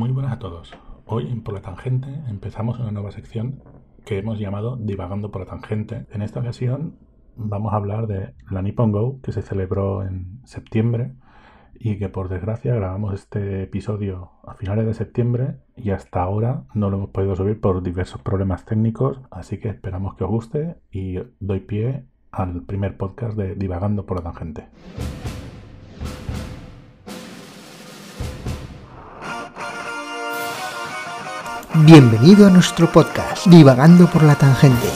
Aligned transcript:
Muy 0.00 0.12
buenas 0.12 0.32
a 0.32 0.38
todos. 0.38 0.72
Hoy 1.04 1.26
en 1.30 1.42
Por 1.42 1.52
la 1.52 1.60
Tangente 1.60 2.08
empezamos 2.26 2.78
una 2.78 2.90
nueva 2.90 3.12
sección 3.12 3.62
que 4.06 4.16
hemos 4.16 4.38
llamado 4.38 4.78
Divagando 4.78 5.30
por 5.30 5.42
la 5.42 5.46
Tangente. 5.46 6.06
En 6.10 6.22
esta 6.22 6.40
ocasión 6.40 6.96
vamos 7.36 7.74
a 7.74 7.76
hablar 7.76 8.06
de 8.06 8.32
la 8.50 8.62
Nippon 8.62 8.92
Go 8.92 9.20
que 9.20 9.32
se 9.32 9.42
celebró 9.42 10.02
en 10.02 10.40
septiembre 10.46 11.12
y 11.74 11.98
que 11.98 12.08
por 12.08 12.30
desgracia 12.30 12.74
grabamos 12.74 13.12
este 13.12 13.64
episodio 13.64 14.30
a 14.42 14.54
finales 14.54 14.86
de 14.86 14.94
septiembre 14.94 15.56
y 15.76 15.90
hasta 15.90 16.22
ahora 16.22 16.64
no 16.72 16.88
lo 16.88 16.96
hemos 16.96 17.10
podido 17.10 17.36
subir 17.36 17.60
por 17.60 17.82
diversos 17.82 18.22
problemas 18.22 18.64
técnicos, 18.64 19.20
así 19.30 19.58
que 19.58 19.68
esperamos 19.68 20.14
que 20.14 20.24
os 20.24 20.30
guste 20.30 20.76
y 20.90 21.18
doy 21.40 21.60
pie 21.60 22.06
al 22.32 22.62
primer 22.62 22.96
podcast 22.96 23.36
de 23.36 23.54
Divagando 23.54 24.06
por 24.06 24.16
la 24.16 24.22
Tangente. 24.22 24.66
Bienvenido 31.72 32.48
a 32.48 32.50
nuestro 32.50 32.90
podcast, 32.90 33.46
Divagando 33.46 34.10
por 34.10 34.24
la 34.24 34.34
Tangente. 34.34 34.88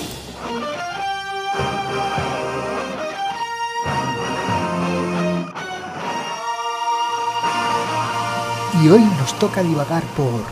Y 8.83 8.89
hoy 8.89 9.05
nos 9.05 9.39
toca 9.39 9.63
divagar 9.63 10.03
por... 10.17 10.43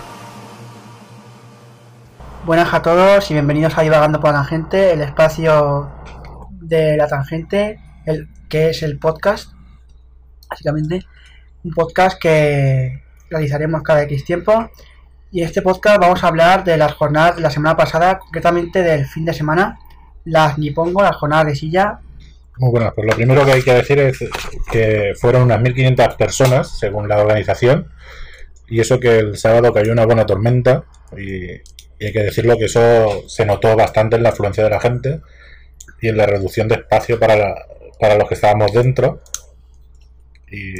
Buenas 2.46 2.72
a 2.72 2.82
todos 2.82 3.28
y 3.32 3.34
bienvenidos 3.34 3.76
a 3.76 3.82
Divagando 3.82 4.20
por 4.20 4.30
la 4.30 4.38
Tangente, 4.42 4.92
el 4.92 5.00
espacio 5.00 5.90
de 6.52 6.96
la 6.96 7.08
tangente, 7.08 7.80
el, 8.06 8.28
que 8.48 8.70
es 8.70 8.84
el 8.84 9.00
podcast, 9.00 9.52
básicamente, 10.48 11.04
un 11.64 11.72
podcast 11.72 12.16
que 12.20 13.02
realizaremos 13.28 13.82
cada 13.82 14.02
X 14.02 14.24
tiempo. 14.24 14.70
Y 15.32 15.40
en 15.40 15.46
este 15.46 15.62
podcast 15.62 15.98
vamos 15.98 16.22
a 16.22 16.28
hablar 16.28 16.62
de 16.62 16.76
las 16.76 16.92
jornadas 16.92 17.36
de 17.36 17.42
la 17.42 17.50
semana 17.50 17.74
pasada, 17.76 18.18
concretamente 18.18 18.82
del 18.82 19.06
fin 19.06 19.24
de 19.24 19.32
semana, 19.32 19.78
las 20.24 20.58
Nipongo, 20.58 21.02
las 21.02 21.16
jornadas 21.16 21.46
de 21.46 21.56
silla. 21.56 22.00
Muy 22.58 22.70
buenas, 22.70 22.92
pues 22.94 23.06
lo 23.08 23.16
primero 23.16 23.44
que 23.46 23.52
hay 23.52 23.62
que 23.62 23.72
decir 23.72 23.98
es 23.98 24.18
que 24.70 25.14
fueron 25.18 25.42
unas 25.42 25.60
1.500 25.60 26.16
personas, 26.16 26.78
según 26.78 27.08
la 27.08 27.18
organización, 27.18 27.88
y 28.68 28.80
eso 28.80 29.00
que 29.00 29.18
el 29.18 29.38
sábado 29.38 29.72
cayó 29.72 29.92
una 29.92 30.04
buena 30.04 30.26
tormenta, 30.26 30.84
y, 31.16 31.50
hay 32.04 32.12
que 32.12 32.24
decirlo 32.24 32.58
que 32.58 32.64
eso 32.66 33.28
se 33.28 33.46
notó 33.46 33.74
bastante 33.76 34.16
en 34.16 34.24
la 34.24 34.30
afluencia 34.30 34.64
de 34.64 34.70
la 34.70 34.80
gente 34.80 35.20
y 36.00 36.08
en 36.08 36.16
la 36.16 36.26
reducción 36.26 36.66
de 36.66 36.74
espacio 36.74 37.18
para, 37.18 37.36
la- 37.36 37.54
para 38.00 38.16
los 38.16 38.28
que 38.28 38.34
estábamos 38.34 38.72
dentro. 38.72 39.20
Y, 40.50 40.74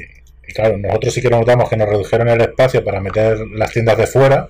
y 0.47 0.53
claro, 0.53 0.77
nosotros 0.79 1.15
sí 1.15 1.23
que 1.23 1.31
notamos 1.31 1.69
que 1.69 1.77
nos 1.77 1.89
redujeron 1.89 2.29
el 2.29 2.41
espacio 2.41 2.85
para 2.85 3.01
meter 3.01 3.39
las 3.55 3.71
tiendas 3.73 3.97
de 3.97 4.07
fuera, 4.07 4.49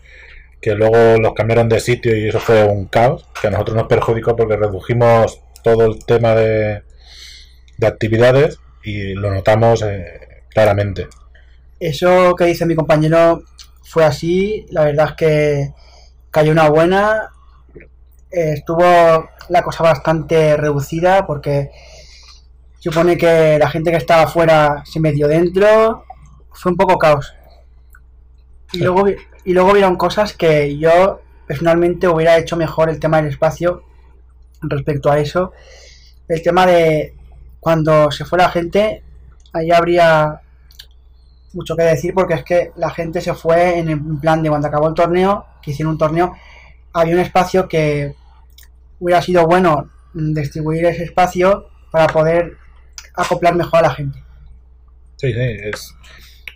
que 0.60 0.74
luego 0.74 1.18
los 1.20 1.34
cambiaron 1.34 1.68
de 1.68 1.80
sitio 1.80 2.16
y 2.16 2.28
eso 2.28 2.40
fue 2.40 2.64
un 2.64 2.86
caos, 2.86 3.26
que 3.40 3.48
a 3.48 3.50
nosotros 3.50 3.76
nos 3.76 3.88
perjudicó 3.88 4.36
porque 4.36 4.56
redujimos 4.56 5.40
todo 5.62 5.86
el 5.86 6.04
tema 6.04 6.34
de, 6.34 6.82
de 7.78 7.86
actividades 7.86 8.58
y 8.82 9.14
lo 9.14 9.32
notamos 9.32 9.82
eh, 9.82 10.44
claramente. 10.48 11.08
Eso 11.78 12.34
que 12.36 12.44
dice 12.44 12.66
mi 12.66 12.74
compañero 12.74 13.42
fue 13.82 14.04
así, 14.04 14.66
la 14.70 14.84
verdad 14.84 15.08
es 15.10 15.16
que 15.16 15.74
cayó 16.30 16.52
una 16.52 16.68
buena, 16.68 17.30
eh, 18.30 18.54
estuvo 18.54 19.28
la 19.48 19.62
cosa 19.62 19.82
bastante 19.82 20.56
reducida 20.56 21.26
porque 21.26 21.70
supone 22.90 23.16
que 23.16 23.58
la 23.58 23.70
gente 23.70 23.90
que 23.90 23.96
estaba 23.96 24.22
afuera 24.22 24.82
se 24.84 24.98
metió 25.00 25.28
dentro, 25.28 26.04
fue 26.50 26.72
un 26.72 26.76
poco 26.76 26.98
caos. 26.98 27.32
Y 28.72 28.78
Sí. 28.78 28.84
luego, 28.84 29.08
y 29.08 29.52
luego 29.52 29.72
vieron 29.72 29.96
cosas 29.96 30.32
que 30.32 30.76
yo 30.78 31.20
personalmente 31.46 32.08
hubiera 32.08 32.38
hecho 32.38 32.56
mejor 32.56 32.90
el 32.90 32.98
tema 32.98 33.18
del 33.18 33.30
espacio 33.30 33.82
respecto 34.62 35.10
a 35.10 35.18
eso. 35.18 35.52
El 36.28 36.42
tema 36.42 36.66
de 36.66 37.14
cuando 37.60 38.10
se 38.10 38.24
fue 38.24 38.38
la 38.38 38.48
gente, 38.48 39.02
ahí 39.52 39.70
habría 39.70 40.40
mucho 41.52 41.76
que 41.76 41.82
decir 41.82 42.14
porque 42.14 42.34
es 42.34 42.44
que 42.44 42.72
la 42.76 42.90
gente 42.90 43.20
se 43.20 43.34
fue 43.34 43.78
en 43.78 43.90
el 43.90 44.00
plan 44.20 44.42
de 44.42 44.48
cuando 44.48 44.68
acabó 44.68 44.88
el 44.88 44.94
torneo, 44.94 45.44
que 45.62 45.72
hicieron 45.72 45.92
un 45.92 45.98
torneo, 45.98 46.32
había 46.92 47.14
un 47.14 47.20
espacio 47.20 47.68
que 47.68 48.14
hubiera 48.98 49.20
sido 49.20 49.46
bueno 49.46 49.90
distribuir 50.14 50.86
ese 50.86 51.04
espacio 51.04 51.68
para 51.90 52.06
poder 52.06 52.56
acoplar 53.14 53.54
mejor 53.54 53.80
a 53.80 53.82
la 53.88 53.94
gente. 53.94 54.22
Sí, 55.16 55.32
sí, 55.32 55.38
es, 55.40 55.94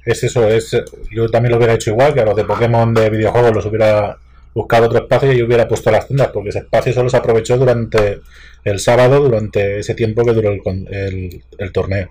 es 0.04 0.24
eso. 0.24 0.46
Es, 0.48 0.76
yo 1.10 1.28
también 1.28 1.52
lo 1.52 1.58
hubiera 1.58 1.74
hecho 1.74 1.90
igual, 1.90 2.14
que 2.14 2.20
a 2.20 2.24
los 2.24 2.36
de 2.36 2.44
Pokémon 2.44 2.92
de 2.94 3.10
videojuegos 3.10 3.52
los 3.54 3.66
hubiera 3.66 4.18
buscado 4.54 4.86
otro 4.86 4.98
espacio 5.00 5.32
y 5.32 5.42
hubiera 5.42 5.68
puesto 5.68 5.90
las 5.90 6.06
tiendas, 6.06 6.28
porque 6.28 6.48
ese 6.48 6.60
espacio 6.60 6.92
solo 6.92 7.10
se 7.10 7.16
aprovechó 7.18 7.56
durante 7.58 8.22
el 8.64 8.80
sábado, 8.80 9.20
durante 9.20 9.78
ese 9.80 9.94
tiempo 9.94 10.24
que 10.24 10.32
duró 10.32 10.50
el, 10.50 10.62
con- 10.62 10.86
el, 10.90 11.44
el 11.58 11.72
torneo. 11.72 12.10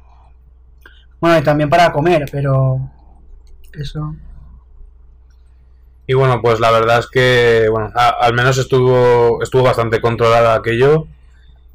Bueno, 1.20 1.40
y 1.40 1.42
también 1.44 1.70
para 1.70 1.92
comer, 1.92 2.26
pero 2.32 2.80
eso. 3.74 4.16
Y 6.08 6.14
bueno, 6.14 6.40
pues 6.42 6.60
la 6.60 6.70
verdad 6.72 7.00
es 7.00 7.08
que, 7.08 7.68
bueno, 7.72 7.90
a- 7.96 8.10
al 8.22 8.34
menos 8.36 8.58
estuvo, 8.60 9.42
estuvo 9.42 9.64
bastante 9.64 10.00
controlado 10.00 10.52
aquello 10.52 11.08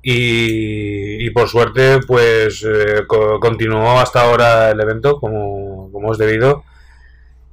y, 0.02 1.30
por 1.30 1.48
suerte, 1.48 2.00
pues 2.06 2.64
eh, 2.64 3.04
co- 3.06 3.38
continuó 3.40 3.98
hasta 4.00 4.22
ahora 4.22 4.70
el 4.70 4.80
evento 4.80 5.18
como, 5.20 5.90
como 5.92 6.12
es 6.12 6.18
debido. 6.18 6.64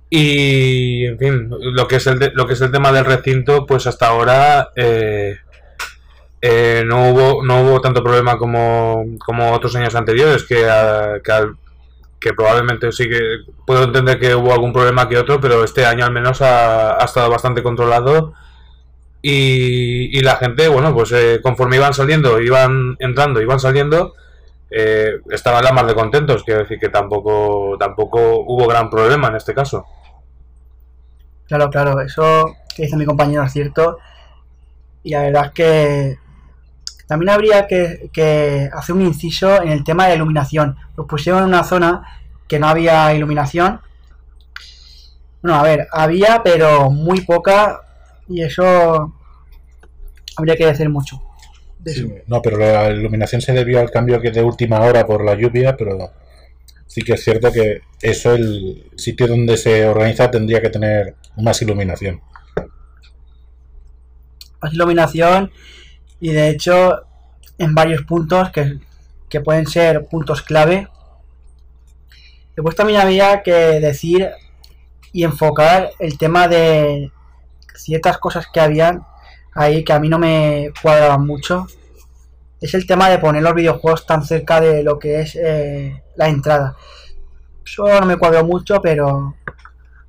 Y, 0.10 1.06
en 1.06 1.18
fin, 1.20 1.50
lo 1.50 1.88
que 1.88 1.98
es 1.98 2.08
el, 2.08 2.32
lo 2.34 2.48
que 2.48 2.54
es 2.54 2.62
el 2.62 2.72
tema 2.72 2.92
del 2.92 3.06
recinto, 3.06 3.66
pues 3.66 3.88
hasta 3.88 4.08
ahora 4.08 4.70
eh, 4.76 5.38
eh, 6.42 6.84
no 6.86 7.10
hubo, 7.12 7.44
no 7.44 7.62
hubo 7.62 7.82
tanto 7.82 8.04
problema 8.04 8.38
como, 8.38 9.04
como 9.26 9.52
otros 9.54 9.76
años 9.76 9.96
anteriores, 9.96 10.44
que, 10.44 10.70
a- 10.70 11.20
que 11.24 11.32
al- 11.32 11.56
que 12.20 12.34
probablemente 12.34 12.92
sí 12.92 13.10
que 13.10 13.20
puedo 13.66 13.84
entender 13.86 14.20
que 14.20 14.36
hubo 14.36 14.54
algún 14.54 14.74
problema 14.74 15.10
que 15.10 15.18
otro, 15.20 15.40
pero 15.42 15.64
este 15.64 15.86
año 15.86 16.06
al 16.06 16.12
menos 16.14 16.42
ha, 16.42 17.02
ha 17.02 17.06
estado 17.06 17.30
bastante 17.30 17.64
controlado. 17.64 18.34
Y, 19.22 20.22
la 20.22 20.36
gente, 20.38 20.68
bueno, 20.68 20.94
pues 20.94 21.12
eh, 21.12 21.40
conforme 21.42 21.76
iban 21.76 21.94
saliendo, 21.94 22.40
iban 22.40 22.96
entrando, 23.00 23.42
iban 23.42 23.60
saliendo, 23.60 24.14
eh, 24.70 25.20
estaban 25.30 25.64
la 25.64 25.74
más 25.74 25.88
de 25.88 25.96
contentos. 25.96 26.44
Quiero 26.44 26.62
decir 26.62 26.80
que 26.80 26.90
tampoco, 26.90 27.76
tampoco 27.78 28.40
hubo 28.40 28.68
gran 28.68 28.90
problema 28.90 29.28
en 29.28 29.36
este 29.36 29.54
caso. 29.54 29.86
Claro, 31.48 31.70
claro, 31.70 32.02
eso 32.02 32.56
que 32.76 32.84
dice 32.84 32.98
mi 32.98 33.06
compañero 33.06 33.44
es 33.44 33.52
cierto. 33.52 33.98
Y 35.04 35.12
la 35.12 35.24
verdad 35.24 35.46
es 35.46 35.52
que 35.52 36.18
también 37.08 37.30
habría 37.30 37.68
que, 37.68 38.70
hacer 38.74 38.96
un 38.96 39.02
inciso 39.02 39.62
en 39.62 39.70
el 39.70 39.84
tema 39.84 40.08
de 40.08 40.16
iluminación. 40.16 40.76
Los 40.98 41.08
pusieron 41.08 41.44
en 41.44 41.50
una 41.50 41.64
zona 41.64 42.04
que 42.48 42.60
no 42.60 42.68
había 42.68 43.14
iluminación. 43.14 43.80
Bueno, 45.42 45.58
a 45.58 45.64
ver, 45.64 45.88
había, 45.92 46.42
pero 46.44 46.92
muy 46.92 47.22
poca. 47.22 47.82
Y 48.30 48.42
eso 48.42 49.14
habría 50.36 50.56
que 50.56 50.66
decir 50.66 50.90
mucho. 50.90 51.22
de. 51.80 52.24
No, 52.28 52.42
pero 52.42 52.58
la 52.58 52.90
iluminación 52.90 53.42
se 53.42 53.54
debió 53.54 53.80
al 53.80 53.92
cambio 53.92 54.22
que 54.22 54.32
de 54.32 54.44
última 54.44 54.82
hora 54.82 55.06
por 55.06 55.24
la 55.24 55.36
lluvia, 55.36 55.76
pero 55.78 56.12
sí 56.86 57.02
que 57.02 57.14
es 57.14 57.24
cierto 57.24 57.52
que 57.52 57.82
eso, 58.02 58.34
el 58.34 58.90
sitio 58.96 59.28
donde 59.28 59.58
se 59.58 59.86
organiza, 59.86 60.32
tendría 60.32 60.62
que 60.62 60.70
tener 60.70 61.16
más 61.38 61.62
iluminación. 61.62 62.22
más 64.62 64.74
iluminación 64.74 65.52
y 66.20 66.32
de 66.32 66.50
hecho 66.50 67.04
en 67.60 67.76
varios 67.76 68.02
puntos 68.04 68.50
que, 68.52 68.80
que 69.30 69.42
pueden 69.42 69.68
ser 69.68 70.06
puntos 70.06 70.42
clave. 70.42 70.88
Después 72.56 72.76
también 72.76 73.00
había 73.00 73.44
que 73.44 73.80
decir 73.80 74.30
y 75.14 75.24
enfocar 75.24 75.92
el 76.00 76.18
tema 76.18 76.48
de 76.48 77.12
ciertas 77.78 78.18
cosas 78.18 78.48
que 78.52 78.60
habían 78.60 79.06
ahí 79.58 79.84
que 79.84 79.94
a 79.94 80.00
mí 80.00 80.08
no 80.08 80.20
me 80.20 80.72
cuadraban 80.82 81.26
mucho. 81.26 81.68
Es 82.62 82.74
el 82.74 82.88
tema 82.88 83.10
de 83.10 83.20
poner 83.20 83.44
los 83.44 83.54
videojuegos 83.54 84.06
tan 84.06 84.24
cerca 84.24 84.62
de 84.62 84.84
lo 84.84 84.98
que 85.00 85.22
es 85.22 85.36
eh, 85.36 86.04
la 86.16 86.30
entrada. 86.30 86.76
Eso 87.66 87.88
no 88.00 88.06
me 88.06 88.18
cuadró 88.18 88.46
mucho, 88.46 88.80
pero 88.82 89.36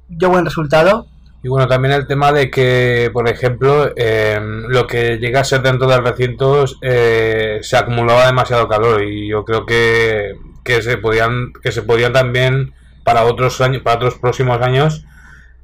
dio 0.09 0.31
buen 0.31 0.45
resultado. 0.45 1.07
Y 1.43 1.49
bueno, 1.49 1.69
también 1.69 1.95
el 1.95 2.07
tema 2.07 2.33
de 2.33 2.51
que, 2.51 3.11
por 3.13 3.29
ejemplo, 3.29 3.93
eh, 3.97 4.39
lo 4.41 4.87
que 4.87 5.19
llega 5.19 5.41
a 5.41 5.45
ser 5.45 5.63
dentro 5.63 5.89
del 5.89 6.05
recinto 6.05 6.65
eh, 6.83 7.59
se 7.63 7.77
acumulaba 7.77 8.27
demasiado 8.27 8.69
calor 8.69 9.03
y 9.03 9.29
yo 9.29 9.45
creo 9.45 9.65
que, 9.65 10.37
que 10.65 10.83
se 10.83 10.99
podían 10.99 11.53
que 11.63 11.71
se 11.71 11.83
podían 11.83 12.13
también 12.13 12.75
para 13.05 13.25
otros 13.25 13.61
años, 13.61 13.83
para 13.83 13.97
otros 13.97 14.17
próximos 14.17 14.61
años, 14.61 15.05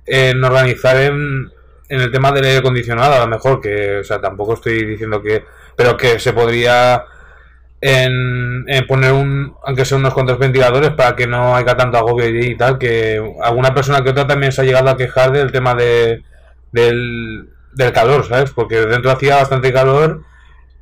en 0.07 0.45
organizar 0.45 0.97
en, 0.97 1.51
en 1.89 2.01
el 2.01 2.11
tema 2.11 2.33
del 2.33 2.45
aire 2.45 2.59
acondicionado, 2.59 3.15
a 3.15 3.21
lo 3.21 3.27
mejor 3.27 3.61
que, 3.61 3.99
o 3.99 4.05
sea, 4.05 4.21
tampoco 4.21 4.55
estoy 4.55 4.85
diciendo 4.85 5.23
que, 5.23 5.45
pero 5.77 5.97
que 5.97 6.19
se 6.19 6.33
podría 6.33 7.05
en, 7.81 8.65
poner 8.89 9.13
un, 9.13 9.55
aunque 9.65 9.85
sea 9.85 9.99
unos 9.99 10.15
cuantos 10.15 10.39
ventiladores 10.39 10.91
para 10.93 11.15
que 11.15 11.27
no 11.27 11.55
haya 11.55 11.77
tanto 11.77 11.99
agobio 11.99 12.29
y 12.29 12.57
tal, 12.57 12.79
que 12.79 13.23
alguna 13.43 13.75
persona 13.75 14.03
que 14.03 14.11
otra 14.11 14.27
también 14.27 14.53
se 14.53 14.63
ha 14.63 14.65
llegado 14.65 14.89
a 14.89 14.97
quejar 14.97 15.33
del 15.33 15.53
tema 15.53 15.75
de, 15.75 16.23
del, 16.73 17.51
del 17.75 17.93
calor, 17.93 18.27
¿sabes? 18.27 18.53
Porque 18.53 18.87
dentro 18.87 19.11
hacía 19.11 19.37
bastante 19.37 19.73
calor 19.73 20.23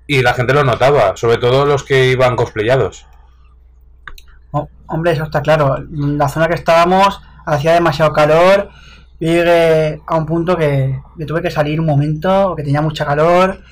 y 0.07 0.23
la 0.23 0.35
gente 0.35 0.55
lo 0.55 0.63
notaba, 0.63 1.17
sobre 1.17 1.39
todo 1.39 1.67
los 1.67 1.83
que 1.83 2.07
iban 2.07 2.37
cosplayados. 2.37 3.07
Oh, 4.53 4.69
hombre, 4.87 5.13
eso 5.13 5.25
está 5.25 5.43
claro. 5.43 5.79
La 5.91 6.29
zona 6.29 6.47
que 6.47 6.55
estábamos 6.55 7.21
hacía 7.47 7.73
demasiado 7.73 8.13
calor 8.13 8.69
llegué 9.27 10.01
a 10.07 10.17
un 10.17 10.27
punto 10.27 10.57
que, 10.57 11.01
que 11.17 11.27
tuve 11.27 11.43
que 11.43 11.51
salir 11.51 11.81
un 11.81 11.87
momento, 11.87 12.55
que 12.57 12.63
tenía 12.63 12.83
mucha 12.83 13.05
calor, 13.05 13.63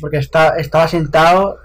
porque 0.00 0.18
estaba 0.18 0.88
sentado 0.88 1.58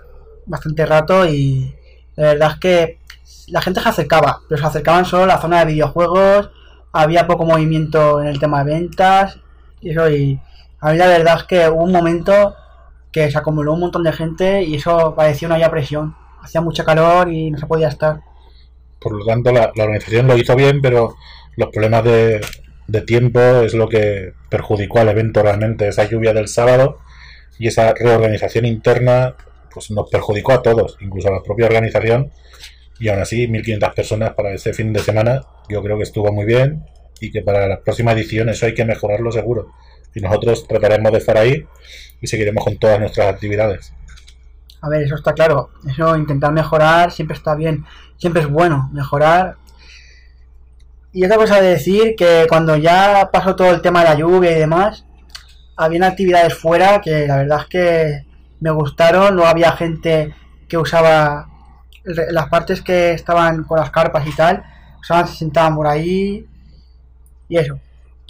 bastante 0.46 0.86
rato 0.86 1.26
y 1.26 1.76
la 2.16 2.34
verdad 2.34 2.52
es 2.54 2.60
que 2.60 3.00
la 3.48 3.62
gente 3.62 3.82
se 3.82 3.90
acercaba, 3.90 4.42
pero 4.48 4.62
se 4.62 4.68
acercaban 4.68 5.06
solo 5.06 5.24
a 5.24 5.28
la 5.28 5.42
zona 5.42 5.60
de 5.60 5.74
videojuegos, 5.74 6.52
había 6.92 7.28
poco 7.28 7.46
movimiento 7.46 8.22
en 8.22 8.28
el 8.28 8.40
tema 8.40 8.64
de 8.64 8.74
ventas 8.74 9.40
y 9.82 9.92
eso 9.92 10.10
y 10.10 10.40
a 10.80 10.92
mí 10.92 10.98
la 10.98 11.08
verdad 11.08 11.38
es 11.38 11.44
que 11.44 11.70
hubo 11.70 11.84
un 11.84 11.92
momento 11.92 12.56
que 13.12 13.30
se 13.30 13.38
acumuló 13.38 13.74
un 13.74 13.82
montón 13.82 14.04
de 14.04 14.14
gente 14.14 14.64
y 14.64 14.76
eso 14.76 15.14
parecía 15.16 15.48
una 15.48 15.60
ya 15.60 15.70
presión. 15.70 16.16
Hacía 16.42 16.62
mucha 16.62 16.84
calor 16.84 17.32
y 17.32 17.52
no 17.52 17.58
se 17.58 17.66
podía 17.66 17.90
estar. 17.90 18.22
Por 19.00 19.14
lo 19.14 19.26
tanto, 19.26 19.52
la 19.52 19.72
organización 19.76 20.28
lo 20.28 20.38
hizo 20.38 20.56
bien, 20.56 20.82
pero 20.82 21.16
los 21.56 21.70
problemas 21.70 22.04
de, 22.04 22.42
de 22.88 23.02
tiempo 23.02 23.40
es 23.40 23.74
lo 23.74 23.88
que 23.88 24.34
perjudicó 24.50 25.00
al 25.00 25.10
evento 25.10 25.42
realmente. 25.44 25.88
Esa 25.88 26.08
lluvia 26.10 26.34
del 26.34 26.48
sábado 26.48 27.00
y 27.58 27.68
esa 27.68 27.94
reorganización 27.94 28.66
interna 28.66 29.36
pues 29.74 29.92
nos 29.92 30.10
perjudicó 30.10 30.54
a 30.54 30.62
todos, 30.62 30.98
incluso 31.00 31.30
a 31.30 31.32
la 31.32 31.44
propia 31.44 31.68
organización. 31.68 32.32
Y 33.00 33.10
aún 33.10 33.22
así, 33.22 33.48
1.500 33.48 33.94
personas 33.94 34.34
para 34.34 34.54
ese 34.54 34.74
fin 34.74 34.94
de 34.94 35.00
semana, 35.00 35.42
yo 35.70 35.82
creo 35.82 35.98
que 35.98 36.04
estuvo 36.04 36.32
muy 36.32 36.46
bien 36.46 36.86
y 37.20 37.32
que 37.32 37.42
para 37.42 37.68
las 37.68 37.80
próximas 37.80 38.16
ediciones 38.16 38.58
eso 38.58 38.66
hay 38.66 38.74
que 38.74 38.86
mejorarlo 38.86 39.32
seguro. 39.32 39.72
Y 40.14 40.20
nosotros 40.22 40.68
trataremos 40.68 41.12
de 41.12 41.18
estar 41.20 41.38
ahí 41.38 41.66
y 42.20 42.28
seguiremos 42.28 42.64
con 42.64 42.78
todas 42.78 43.00
nuestras 43.00 43.28
actividades. 43.28 43.94
A 44.82 44.90
ver, 44.90 45.04
eso 45.04 45.16
está 45.16 45.34
claro. 45.34 45.70
Eso, 45.88 46.16
intentar 46.18 46.52
mejorar 46.52 47.12
siempre 47.12 47.38
está 47.38 47.56
bien. 47.56 47.86
Siempre 48.18 48.42
es 48.42 48.50
bueno 48.50 48.90
mejorar. 48.92 49.58
Y 51.14 51.26
otra 51.26 51.38
cosa 51.38 51.60
de 51.60 51.70
decir 51.70 52.16
que 52.16 52.46
cuando 52.48 52.78
ya 52.78 53.30
pasó 53.32 53.56
todo 53.56 53.72
el 53.72 53.82
tema 53.82 54.02
de 54.02 54.10
la 54.10 54.16
lluvia 54.16 54.52
y 54.52 54.60
demás, 54.60 55.06
habían 55.76 56.04
actividades 56.04 56.54
fuera 56.54 57.02
que 57.02 57.28
la 57.28 57.38
verdad 57.38 57.62
es 57.62 57.66
que 57.68 58.26
me 58.62 58.72
gustaron. 58.72 59.36
No 59.36 59.46
había 59.46 59.74
gente 59.74 60.34
que 60.70 60.78
usaba 60.78 61.48
las 62.04 62.48
partes 62.48 62.82
que 62.82 63.12
estaban 63.12 63.64
con 63.64 63.80
las 63.80 63.92
carpas 63.92 64.26
y 64.26 64.32
tal. 64.32 64.64
Usaban, 65.02 65.28
se 65.28 65.36
sentaban 65.36 65.76
por 65.76 65.88
ahí. 65.88 66.46
Y 67.50 67.58
eso. 67.58 67.78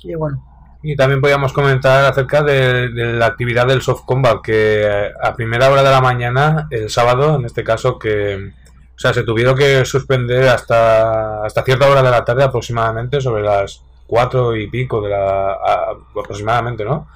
Y 0.03 0.15
bueno. 0.15 0.43
Y 0.81 0.95
también 0.95 1.21
podíamos 1.21 1.53
comentar 1.53 2.05
acerca 2.05 2.41
de, 2.41 2.89
de 2.89 3.13
la 3.13 3.27
actividad 3.27 3.67
del 3.67 3.83
soft 3.83 4.01
combat, 4.05 4.41
que 4.41 5.11
a 5.21 5.35
primera 5.35 5.69
hora 5.69 5.83
de 5.83 5.91
la 5.91 6.01
mañana, 6.01 6.67
el 6.71 6.89
sábado, 6.89 7.35
en 7.35 7.45
este 7.45 7.63
caso, 7.63 7.99
que 7.99 8.53
sea, 9.01 9.13
se 9.13 9.23
tuvieron 9.23 9.55
que 9.55 9.83
suspender 9.85 10.47
hasta, 10.47 11.43
hasta 11.43 11.63
cierta 11.63 11.89
hora 11.89 12.03
de 12.03 12.11
la 12.11 12.23
tarde 12.23 12.43
aproximadamente, 12.43 13.19
sobre 13.21 13.43
las 13.43 13.81
cuatro 14.07 14.55
y 14.55 14.67
pico 14.67 15.01
de 15.01 15.09
la 15.09 15.57
aproximadamente, 16.17 16.85
¿no? 16.85 17.07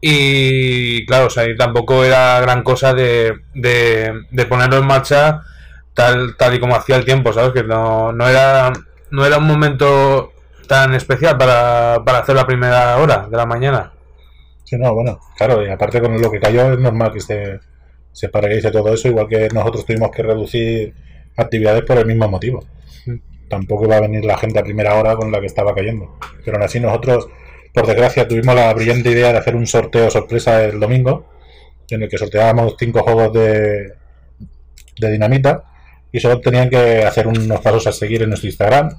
Y 0.00 1.04
claro, 1.06 1.26
o 1.26 1.30
sea, 1.30 1.48
y 1.48 1.56
tampoco 1.56 2.04
era 2.04 2.40
gran 2.40 2.62
cosa 2.62 2.94
de, 2.94 3.34
de, 3.54 4.24
de 4.30 4.46
ponerlo 4.46 4.78
en 4.78 4.86
marcha 4.86 5.42
tal, 5.94 6.36
tal 6.36 6.54
y 6.54 6.60
como 6.60 6.76
hacía 6.76 6.96
el 6.96 7.04
tiempo, 7.04 7.32
¿sabes? 7.32 7.52
Que 7.52 7.64
no, 7.64 8.12
no 8.12 8.28
era 8.28 8.72
no 9.10 9.26
era 9.26 9.38
un 9.38 9.46
momento 9.46 10.32
tan 10.68 10.94
especial 10.94 11.36
para, 11.36 12.02
para 12.04 12.18
hacer 12.18 12.36
la 12.36 12.46
primera 12.46 12.96
hora 12.98 13.26
de 13.28 13.36
la 13.36 13.46
mañana. 13.46 13.92
Sí, 14.64 14.76
no, 14.78 14.94
bueno, 14.94 15.18
claro, 15.36 15.64
y 15.66 15.68
aparte 15.68 16.00
con 16.00 16.20
lo 16.20 16.30
que 16.30 16.38
cayó 16.38 16.72
es 16.72 16.78
normal 16.78 17.12
que 17.12 17.20
se, 17.20 17.58
se 18.12 18.28
paralice 18.28 18.70
todo 18.70 18.92
eso, 18.94 19.08
igual 19.08 19.28
que 19.28 19.48
nosotros 19.52 19.86
tuvimos 19.86 20.10
que 20.10 20.22
reducir 20.22 20.94
actividades 21.36 21.82
por 21.82 21.98
el 21.98 22.06
mismo 22.06 22.28
motivo. 22.28 22.64
Tampoco 23.48 23.84
iba 23.84 23.96
a 23.96 24.00
venir 24.00 24.24
la 24.24 24.36
gente 24.38 24.58
a 24.58 24.62
primera 24.62 24.94
hora 24.94 25.16
con 25.16 25.32
la 25.32 25.40
que 25.40 25.46
estaba 25.46 25.74
cayendo. 25.74 26.18
Pero 26.44 26.56
aún 26.56 26.64
así 26.64 26.78
nosotros, 26.80 27.28
por 27.74 27.86
desgracia, 27.86 28.28
tuvimos 28.28 28.54
la 28.54 28.72
brillante 28.74 29.10
idea 29.10 29.32
de 29.32 29.38
hacer 29.38 29.56
un 29.56 29.66
sorteo 29.66 30.10
sorpresa 30.10 30.64
el 30.64 30.78
domingo, 30.78 31.26
en 31.90 32.02
el 32.02 32.08
que 32.08 32.18
sorteábamos 32.18 32.76
cinco 32.78 33.02
juegos 33.02 33.32
de, 33.32 33.94
de 34.98 35.10
dinamita 35.10 35.64
y 36.12 36.20
solo 36.20 36.40
tenían 36.40 36.70
que 36.70 37.04
hacer 37.04 37.26
unos 37.26 37.60
pasos 37.60 37.86
a 37.86 37.92
seguir 37.92 38.22
en 38.22 38.30
nuestro 38.30 38.48
Instagram. 38.48 38.96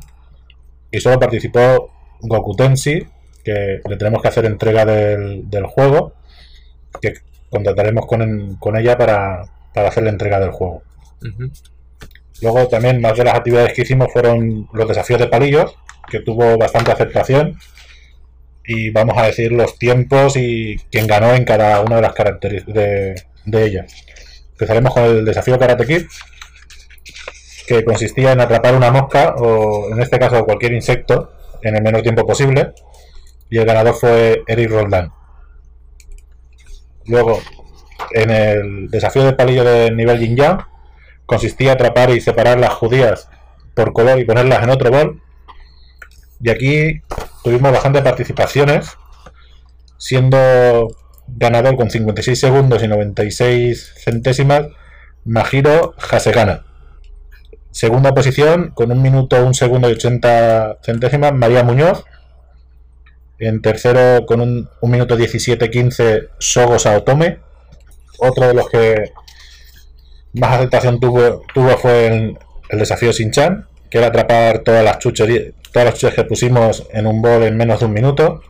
Y 0.91 0.99
solo 0.99 1.19
participó 1.19 1.91
Goku 2.19 2.55
Tensi, 2.55 3.05
que 3.43 3.79
le 3.87 3.97
tenemos 3.97 4.21
que 4.21 4.27
hacer 4.27 4.45
entrega 4.45 4.85
del, 4.85 5.49
del 5.49 5.65
juego, 5.65 6.13
que 7.01 7.13
contrataremos 7.51 8.07
con, 8.07 8.55
con 8.55 8.77
ella 8.77 8.97
para, 8.97 9.43
para 9.73 9.89
hacer 9.89 10.03
la 10.03 10.09
entrega 10.09 10.39
del 10.39 10.51
juego. 10.51 10.81
Luego 12.41 12.67
también 12.67 12.99
más 13.01 13.15
de 13.15 13.25
las 13.25 13.35
actividades 13.35 13.73
que 13.73 13.83
hicimos 13.83 14.11
fueron 14.11 14.67
los 14.73 14.87
desafíos 14.87 15.19
de 15.19 15.27
palillos, 15.27 15.75
que 16.09 16.21
tuvo 16.21 16.57
bastante 16.57 16.91
aceptación. 16.91 17.59
Y 18.65 18.89
vamos 18.91 19.17
a 19.17 19.25
decir 19.25 19.51
los 19.51 19.77
tiempos 19.77 20.37
y 20.37 20.77
quién 20.91 21.05
ganó 21.07 21.33
en 21.33 21.45
cada 21.45 21.81
una 21.81 21.97
de 21.97 22.01
las 22.03 22.13
características 22.13 22.73
de, 22.73 23.15
de 23.45 23.65
ellas. 23.65 23.93
Empezaremos 24.53 24.93
con 24.93 25.03
el 25.03 25.25
desafío 25.25 25.59
Karate 25.59 25.85
Kid, 25.85 26.05
que 27.67 27.83
consistía 27.83 28.31
en 28.31 28.39
atrapar 28.39 28.75
una 28.75 28.91
mosca 28.91 29.35
o 29.37 29.91
en 29.91 29.99
este 30.01 30.19
caso 30.19 30.45
cualquier 30.45 30.73
insecto 30.73 31.33
en 31.63 31.75
el 31.75 31.81
menor 31.81 32.01
tiempo 32.01 32.25
posible. 32.25 32.71
Y 33.49 33.57
el 33.57 33.65
ganador 33.65 33.95
fue 33.95 34.43
Eric 34.47 34.69
Roldán. 34.69 35.11
Luego, 37.05 37.39
en 38.11 38.29
el 38.29 38.89
desafío 38.89 39.23
de 39.23 39.33
palillo 39.33 39.63
de 39.63 39.91
nivel 39.91 40.19
Yin 40.19 40.35
Yang, 40.35 40.65
consistía 41.25 41.73
atrapar 41.73 42.09
y 42.11 42.21
separar 42.21 42.59
las 42.59 42.73
judías 42.73 43.29
por 43.73 43.93
color 43.93 44.19
y 44.19 44.25
ponerlas 44.25 44.63
en 44.63 44.69
otro 44.69 44.91
bol. 44.91 45.21
Y 46.41 46.49
aquí 46.49 47.01
tuvimos 47.43 47.71
bastantes 47.71 48.01
participaciones, 48.01 48.97
siendo 49.97 50.87
ganador 51.27 51.75
con 51.75 51.89
56 51.89 52.39
segundos 52.39 52.83
y 52.83 52.87
96 52.87 53.93
centésimas 54.03 54.67
Majiro 55.23 55.93
Hasegana. 56.09 56.65
Segunda 57.71 58.13
posición, 58.13 58.71
con 58.71 58.91
un 58.91 59.01
minuto, 59.01 59.45
un 59.45 59.53
segundo 59.53 59.89
y 59.89 59.93
80 59.93 60.79
centésimas, 60.83 61.33
María 61.33 61.63
Muñoz. 61.63 62.03
En 63.41 63.59
tercero, 63.59 64.27
con 64.27 64.39
un, 64.39 64.69
minuto 64.83 65.17
17-15, 65.17 66.29
Sogo 66.37 66.77
Saotome. 66.77 67.39
Otro 68.19 68.47
de 68.47 68.53
los 68.53 68.69
que 68.69 69.13
más 70.33 70.51
aceptación 70.51 70.99
tuvo, 70.99 71.41
tuvo 71.51 71.75
fue 71.77 72.05
el, 72.05 72.37
el 72.69 72.79
desafío 72.79 73.11
Sinchan, 73.11 73.67
que 73.89 73.97
era 73.97 74.07
atrapar 74.07 74.59
todas 74.59 74.83
las 74.83 74.99
chuches, 74.99 75.53
todas 75.73 75.87
las 75.87 75.95
chuches 75.95 76.13
que 76.13 76.23
pusimos 76.23 76.87
en 76.91 77.07
un 77.07 77.19
bol 77.23 77.41
en 77.41 77.57
menos 77.57 77.79
de 77.79 77.87
un 77.87 77.93
minuto, 77.93 78.43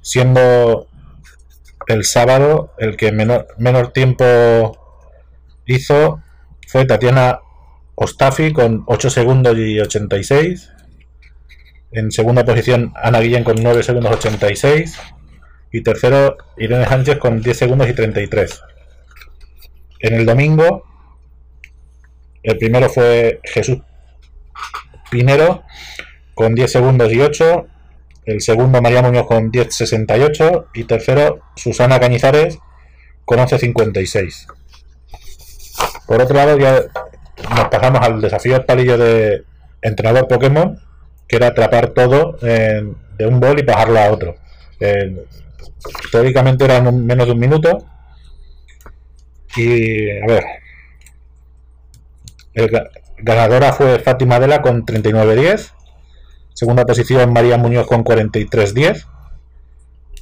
siendo 0.00 0.86
el 1.88 2.04
sábado 2.04 2.74
el 2.78 2.96
que 2.96 3.10
menor, 3.10 3.48
menor 3.58 3.92
tiempo 3.92 4.78
hizo 5.66 6.22
fue 6.68 6.84
Tatiana 6.84 7.40
Ostafi 7.96 8.52
con 8.52 8.84
8 8.86 9.10
segundos 9.10 9.58
y 9.58 9.80
86. 9.80 10.71
En 11.92 12.10
segunda 12.10 12.44
posición 12.44 12.92
Ana 12.96 13.20
Guillén 13.20 13.44
con 13.44 13.56
9 13.62 13.82
segundos 13.82 14.12
86. 14.12 14.98
Y 15.72 15.82
tercero 15.82 16.36
Irene 16.58 16.86
Sánchez 16.86 17.18
con 17.18 17.40
10 17.40 17.56
segundos 17.56 17.88
y 17.88 17.94
33. 17.94 18.62
En 20.00 20.14
el 20.14 20.26
domingo, 20.26 20.84
el 22.42 22.58
primero 22.58 22.88
fue 22.88 23.40
Jesús 23.44 23.78
Pinero 25.10 25.62
con 26.34 26.54
10 26.54 26.72
segundos 26.72 27.12
y 27.12 27.20
8. 27.20 27.66
El 28.24 28.40
segundo 28.40 28.80
María 28.80 29.02
Muñoz 29.02 29.26
con 29.26 29.52
10.68. 29.52 30.66
Y 30.74 30.84
tercero 30.84 31.40
Susana 31.56 32.00
Cañizares 32.00 32.58
con 33.24 33.38
11.56. 33.38 34.46
Por 36.06 36.20
otro 36.20 36.36
lado, 36.36 36.58
ya 36.58 36.82
nos 37.56 37.68
pasamos 37.68 38.00
al 38.00 38.20
desafío 38.20 38.56
al 38.56 38.64
palillo 38.64 38.98
de 38.98 39.44
entrenador 39.80 40.28
Pokémon, 40.28 40.78
que 41.28 41.36
era 41.36 41.48
atrapar 41.48 41.88
todo 41.90 42.36
en- 42.42 42.96
de 43.18 43.26
un 43.26 43.40
bol 43.40 43.58
y 43.58 43.62
bajarlo 43.62 43.98
a 43.98 44.10
otro. 44.10 44.36
Eh, 44.80 45.24
teóricamente 46.10 46.64
era 46.64 46.80
menos 46.80 47.26
de 47.26 47.32
un 47.32 47.38
minuto. 47.38 47.86
Y 49.56 50.10
a 50.20 50.26
ver. 50.26 50.44
El 52.54 52.70
ga- 52.70 52.90
ganadora 53.18 53.72
fue 53.72 53.98
Fátima 53.98 54.38
Vela 54.38 54.62
con 54.62 54.84
39-10. 54.84 55.72
Segunda 56.54 56.84
posición 56.84 57.32
María 57.32 57.56
Muñoz 57.56 57.86
con 57.86 58.04
43-10. 58.04 59.06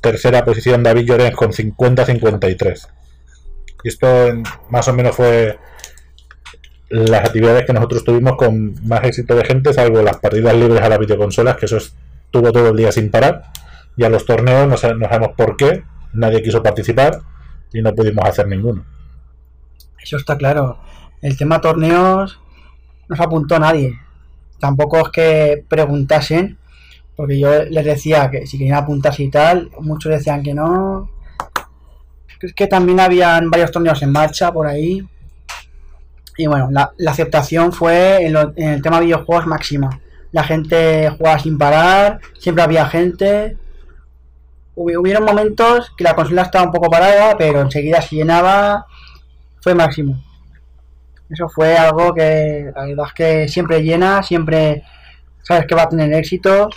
Tercera 0.00 0.44
posición 0.44 0.82
David 0.82 1.06
Llorens 1.06 1.36
con 1.36 1.52
50-53. 1.52 2.88
Y 3.82 3.88
esto 3.88 4.06
más 4.68 4.88
o 4.88 4.92
menos 4.92 5.16
fue 5.16 5.58
las 6.90 7.20
actividades 7.24 7.64
que 7.64 7.72
nosotros 7.72 8.04
tuvimos 8.04 8.36
con 8.36 8.74
más 8.86 9.04
éxito 9.04 9.34
de 9.36 9.44
gente, 9.44 9.72
salvo 9.72 10.02
las 10.02 10.18
partidas 10.18 10.54
libres 10.54 10.82
a 10.82 10.88
las 10.88 10.98
videoconsolas, 10.98 11.56
que 11.56 11.66
eso 11.66 11.76
estuvo 11.78 12.52
todo 12.52 12.68
el 12.70 12.76
día 12.76 12.92
sin 12.92 13.10
parar. 13.10 13.44
Y 13.96 14.04
a 14.04 14.08
los 14.08 14.24
torneos 14.26 14.68
no, 14.68 14.76
sa- 14.76 14.94
no 14.94 15.08
sabemos 15.08 15.30
por 15.36 15.56
qué, 15.56 15.84
nadie 16.12 16.42
quiso 16.42 16.62
participar 16.62 17.20
y 17.72 17.80
no 17.82 17.94
pudimos 17.94 18.24
hacer 18.24 18.48
ninguno. 18.48 18.84
Eso 20.02 20.16
está 20.16 20.36
claro. 20.36 20.78
El 21.22 21.36
tema 21.36 21.60
torneos 21.60 22.40
no 23.08 23.16
se 23.16 23.22
apuntó 23.22 23.58
nadie. 23.58 23.98
Tampoco 24.58 24.98
es 24.98 25.08
que 25.12 25.64
preguntasen, 25.68 26.58
porque 27.16 27.38
yo 27.38 27.64
les 27.64 27.84
decía 27.84 28.30
que 28.30 28.46
si 28.46 28.58
querían 28.58 28.78
apuntarse 28.78 29.22
y 29.22 29.30
tal, 29.30 29.70
muchos 29.80 30.10
decían 30.12 30.42
que 30.42 30.54
no. 30.54 31.10
Es 32.40 32.54
que 32.54 32.66
también 32.66 32.98
habían 33.00 33.50
varios 33.50 33.70
torneos 33.70 34.02
en 34.02 34.12
marcha 34.12 34.50
por 34.52 34.66
ahí. 34.66 35.06
Y 36.40 36.46
bueno, 36.46 36.70
la, 36.70 36.90
aceptación 37.10 37.70
fue 37.70 38.24
en, 38.24 38.32
lo- 38.32 38.54
en 38.56 38.70
el 38.70 38.82
tema 38.82 38.98
videojuegos 39.00 39.46
máxima. 39.46 39.90
La 40.32 40.42
gente 40.42 41.10
jugaba 41.10 41.38
sin 41.38 41.58
parar, 41.58 42.18
siempre 42.38 42.64
había 42.64 42.86
gente. 42.86 43.58
Hubi- 44.74 44.96
Hubieron 44.98 45.24
momentos 45.24 45.92
que 45.98 46.04
la 46.04 46.14
consola 46.14 46.42
estaba 46.42 46.64
un 46.64 46.72
poco 46.72 46.88
parada, 46.88 47.36
pero 47.36 47.60
enseguida 47.60 48.00
se 48.00 48.16
llenaba 48.16 48.86
fue 49.60 49.74
máximo. 49.74 50.18
Eso 51.28 51.46
fue 51.50 51.76
algo 51.76 52.14
que 52.14 52.72
la 52.74 52.86
verdad 52.86 53.06
es 53.08 53.12
que 53.12 53.48
siempre 53.48 53.82
llena, 53.82 54.22
siempre 54.22 54.82
sabes 55.42 55.66
que 55.66 55.74
va 55.74 55.82
a 55.82 55.88
tener 55.90 56.10
éxito 56.14 56.70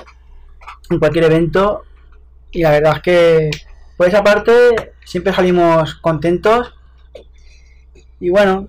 en 0.89 0.99
cualquier 0.99 1.23
evento. 1.23 1.83
Y 2.51 2.63
la 2.63 2.71
verdad 2.71 2.97
es 2.97 3.01
que 3.01 3.49
por 3.95 4.09
esa 4.09 4.21
parte 4.25 4.51
siempre 5.05 5.31
salimos 5.31 5.95
contentos. 5.95 6.73
Y 8.19 8.29
bueno, 8.29 8.67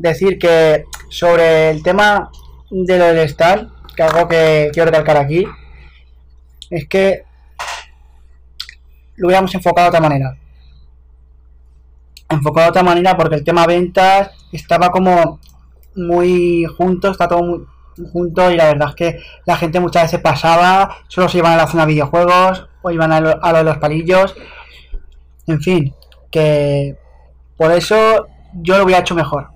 decir 0.00 0.38
que 0.38 0.84
sobre 1.08 1.70
el 1.70 1.82
tema 1.82 2.30
de 2.70 2.98
lo 2.98 3.06
del 3.06 3.18
Star, 3.20 3.68
que 3.94 4.02
algo 4.02 4.28
que 4.28 4.70
quiero 4.72 4.90
recalcar 4.90 5.16
aquí, 5.16 5.46
es 6.70 6.88
que 6.88 7.24
lo 9.16 9.28
hubiéramos 9.28 9.54
enfocado 9.54 9.86
de 9.86 9.88
otra 9.88 10.00
manera 10.00 10.36
enfocado 12.30 12.66
de 12.66 12.70
otra 12.70 12.82
manera 12.82 13.16
porque 13.16 13.34
el 13.34 13.44
tema 13.44 13.66
ventas 13.66 14.30
estaba 14.52 14.90
como 14.90 15.40
muy 15.96 16.64
junto, 16.64 17.10
está 17.10 17.28
todo 17.28 17.42
muy 17.42 17.66
junto 18.12 18.50
y 18.50 18.56
la 18.56 18.66
verdad 18.66 18.90
es 18.90 18.94
que 18.94 19.20
la 19.44 19.56
gente 19.56 19.80
muchas 19.80 20.04
veces 20.04 20.20
pasaba, 20.20 20.96
solo 21.08 21.28
se 21.28 21.38
iban 21.38 21.52
a 21.52 21.56
la 21.56 21.66
zona 21.66 21.84
de 21.84 21.92
videojuegos 21.92 22.68
o 22.82 22.90
iban 22.90 23.12
a 23.12 23.20
lo, 23.20 23.44
a 23.44 23.52
lo 23.52 23.58
de 23.58 23.64
los 23.64 23.78
palillos. 23.78 24.34
En 25.46 25.60
fin, 25.60 25.94
que 26.30 26.96
por 27.56 27.72
eso 27.72 28.28
yo 28.54 28.78
lo 28.78 28.84
hubiera 28.84 29.00
hecho 29.00 29.14
mejor. 29.14 29.48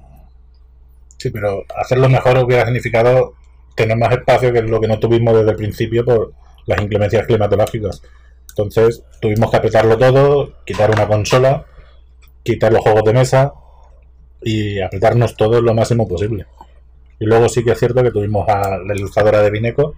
Sí, 1.17 1.31
pero 1.31 1.65
hacerlo 1.77 2.09
mejor 2.09 2.39
hubiera 2.39 2.65
significado 2.65 3.35
tener 3.75 3.97
más 3.97 4.13
espacio 4.13 4.53
que 4.53 4.63
lo 4.63 4.81
que 4.81 4.89
no 4.89 4.99
tuvimos 4.99 5.37
desde 5.37 5.51
el 5.51 5.57
principio 5.57 6.05
por 6.05 6.33
las 6.67 6.81
inclemencias 6.81 7.27
climatológicas. 7.27 8.03
Entonces 8.51 9.03
tuvimos 9.21 9.51
que 9.51 9.57
apretarlo 9.57 9.99
todo, 9.99 10.53
quitar 10.65 10.91
una 10.91 11.07
consola, 11.09 11.67
quitar 12.43 12.73
los 12.73 12.83
juegos 12.83 13.03
de 13.05 13.13
mesa 13.13 13.53
y 14.43 14.81
apretarnos 14.81 15.37
todo 15.37 15.61
lo 15.61 15.75
máximo 15.75 16.07
posible. 16.07 16.47
Y 17.19 17.27
luego 17.27 17.49
sí 17.49 17.65
que 17.65 17.73
es 17.73 17.79
cierto 17.79 18.03
que 18.03 18.11
tuvimos 18.11 18.49
a 18.49 18.79
la 18.79 18.95
ilustradora 18.95 19.43
de 19.43 19.51
Vineco, 19.51 19.97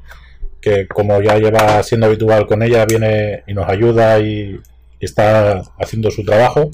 que 0.61 0.87
como 0.87 1.21
ya 1.21 1.39
lleva 1.39 1.83
siendo 1.83 2.07
habitual 2.07 2.47
con 2.47 2.63
ella, 2.63 2.87
viene 2.87 3.43
y 3.47 3.55
nos 3.55 3.69
ayuda 3.69 4.19
y, 4.21 4.59
y 5.01 5.05
está 5.05 5.63
haciendo 5.79 6.11
su 6.11 6.25
trabajo, 6.25 6.71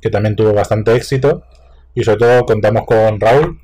que 0.00 0.10
también 0.10 0.36
tuvo 0.36 0.52
bastante 0.52 0.94
éxito. 0.94 1.44
Y 1.94 2.02
sobre 2.02 2.18
todo 2.18 2.44
contamos 2.44 2.84
con 2.86 3.20
Raúl, 3.20 3.60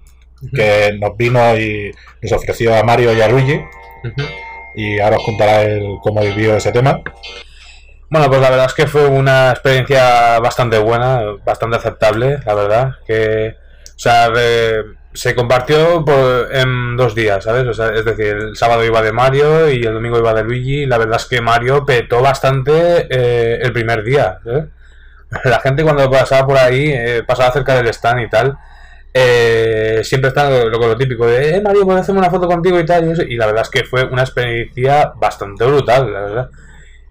que 0.55 0.97
nos 1.01 1.17
vino 1.17 1.57
y 1.57 1.93
nos 2.23 2.33
ofreció 2.33 2.75
a 2.77 2.83
Mario 2.83 3.13
y 3.13 3.21
a 3.21 3.29
Luigi. 3.29 3.61
Y 4.77 4.99
ahora 5.01 5.17
os 5.19 5.25
contará 5.25 5.63
él 5.63 5.97
cómo 6.03 6.21
vivió 6.23 6.57
ese 6.57 6.73
tema. 6.73 7.01
Bueno, 8.09 8.29
pues 8.29 8.41
la 8.41 8.51
verdad 8.51 8.67
es 8.67 8.75
que 8.75 8.87
fue 8.87 9.07
una 9.07 9.51
experiencia 9.51 10.39
bastante 10.41 10.79
buena, 10.79 11.21
bastante 11.45 11.77
aceptable, 11.77 12.39
la 12.45 12.55
verdad. 12.55 12.91
Que, 13.07 13.55
o 13.89 13.99
sea, 13.99 14.31
de- 14.31 14.83
se 15.13 15.35
compartió 15.35 16.05
por- 16.05 16.49
en 16.55 16.97
dos 16.97 17.15
días, 17.17 17.43
¿sabes? 17.45 17.67
O 17.67 17.75
sea, 17.75 17.89
es 17.89 18.05
decir, 18.05 18.27
el 18.29 18.57
sábado 18.57 18.85
iba 18.85 19.03
de 19.03 19.13
Mario 19.13 19.69
y 19.71 19.83
el 19.83 19.93
domingo 19.95 20.19
iba 20.19 20.33
de 20.35 20.45
Luigi. 20.45 20.83
Y 20.83 20.87
la 20.87 20.99
verdad 20.99 21.17
es 21.21 21.27
que 21.27 21.41
Mario 21.41 21.85
petó 21.85 22.21
bastante 22.23 23.07
eh, 23.11 23.59
el 23.61 23.73
primer 23.73 24.03
día, 24.05 24.39
¿eh? 24.47 24.65
La 25.45 25.61
gente 25.61 25.83
cuando 25.85 26.11
pasaba 26.11 26.45
por 26.47 26.59
ahí, 26.59 26.91
eh, 26.93 27.23
pasaba 27.27 27.53
cerca 27.53 27.75
del 27.77 27.87
stand 27.89 28.21
y 28.23 28.29
tal, 28.29 28.57
eh, 29.13 30.01
siempre 30.05 30.29
está 30.29 30.49
lo, 30.49 30.69
lo, 30.69 30.79
lo 30.79 30.97
típico 30.97 31.27
de, 31.27 31.57
eh, 31.57 31.61
Mario, 31.61 31.85
¿puedo 31.85 31.99
hacerme 31.99 32.21
una 32.21 32.31
foto 32.31 32.47
contigo 32.47 32.79
y 32.79 32.87
tal? 32.87 33.09
Y, 33.09 33.13
eso, 33.13 33.23
y 33.23 33.37
la 33.37 33.47
verdad 33.47 33.63
es 33.63 33.71
que 33.71 33.85
fue 33.85 34.05
una 34.05 34.23
experiencia 34.23 35.13
bastante 35.17 35.65
brutal, 35.65 36.13
la 36.13 36.21
verdad. 36.21 36.51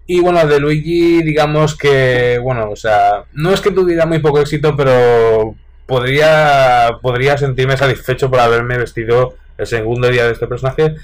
Y 0.06 0.20
bueno, 0.20 0.44
de 0.46 0.58
Luigi, 0.58 1.22
digamos 1.22 1.76
que, 1.76 2.38
bueno, 2.42 2.70
o 2.70 2.76
sea, 2.76 3.24
no 3.34 3.52
es 3.52 3.60
que 3.60 3.70
tuviera 3.70 4.06
muy 4.06 4.18
poco 4.18 4.40
éxito, 4.40 4.74
pero 4.76 5.54
podría, 5.86 6.98
podría 7.02 7.36
sentirme 7.36 7.76
satisfecho 7.76 8.30
por 8.30 8.40
haberme 8.40 8.78
vestido 8.78 9.34
el 9.58 9.66
segundo 9.66 10.08
día 10.08 10.24
de 10.24 10.32
este 10.32 10.46
personaje, 10.46 10.96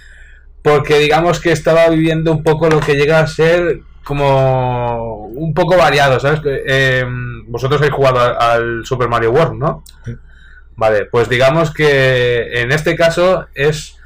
porque 0.62 0.98
digamos 0.98 1.40
que 1.40 1.52
estaba 1.52 1.88
viviendo 1.88 2.32
un 2.32 2.42
poco 2.42 2.68
lo 2.68 2.80
que 2.80 2.96
llega 2.96 3.20
a 3.20 3.26
ser 3.26 3.80
como 4.02 5.26
un 5.26 5.52
poco 5.52 5.76
variado, 5.76 6.18
¿sabes? 6.18 6.40
Eh, 6.44 7.04
vosotros 7.46 7.80
habéis 7.80 7.94
jugado 7.94 8.20
al, 8.20 8.36
al, 8.38 8.86
Super 8.86 9.08
Mario 9.08 9.32
World, 9.32 9.58
¿no? 9.58 9.84
Sí. 10.04 10.12
Vale, 10.76 11.06
pues 11.06 11.28
digamos 11.28 11.73
que 11.73 12.61
en 12.61 12.71
este 12.71 12.95
caso 12.95 13.47
es 13.54 13.97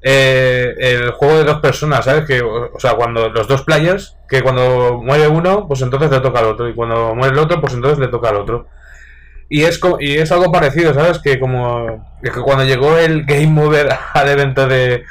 eh, 0.00 0.74
el 0.78 1.10
juego 1.10 1.38
de 1.38 1.44
dos 1.44 1.60
personas, 1.60 2.04
¿sabes? 2.04 2.24
Que, 2.24 2.40
o 2.40 2.78
sea, 2.78 2.94
cuando 2.94 3.30
los 3.30 3.48
dos 3.48 3.62
players, 3.62 4.16
que 4.28 4.42
cuando 4.42 5.00
muere 5.02 5.26
uno, 5.28 5.66
pues 5.66 5.82
entonces 5.82 6.10
le 6.10 6.20
toca 6.20 6.40
al 6.40 6.46
otro, 6.46 6.68
y 6.68 6.74
cuando 6.74 7.14
muere 7.14 7.32
el 7.32 7.38
otro, 7.38 7.60
pues 7.60 7.74
entonces 7.74 7.98
le 7.98 8.08
toca 8.08 8.28
al 8.28 8.36
otro. 8.36 8.68
Y 9.48 9.62
es, 9.62 9.80
y 10.00 10.18
es 10.18 10.30
algo 10.30 10.52
parecido, 10.52 10.94
¿sabes? 10.94 11.18
Que 11.18 11.40
como 11.40 12.16
que 12.22 12.30
cuando 12.30 12.64
llegó 12.64 12.98
el 12.98 13.24
Game 13.24 13.60
Over 13.62 13.88
al 14.14 14.28
evento 14.28 14.66
de 14.68 15.04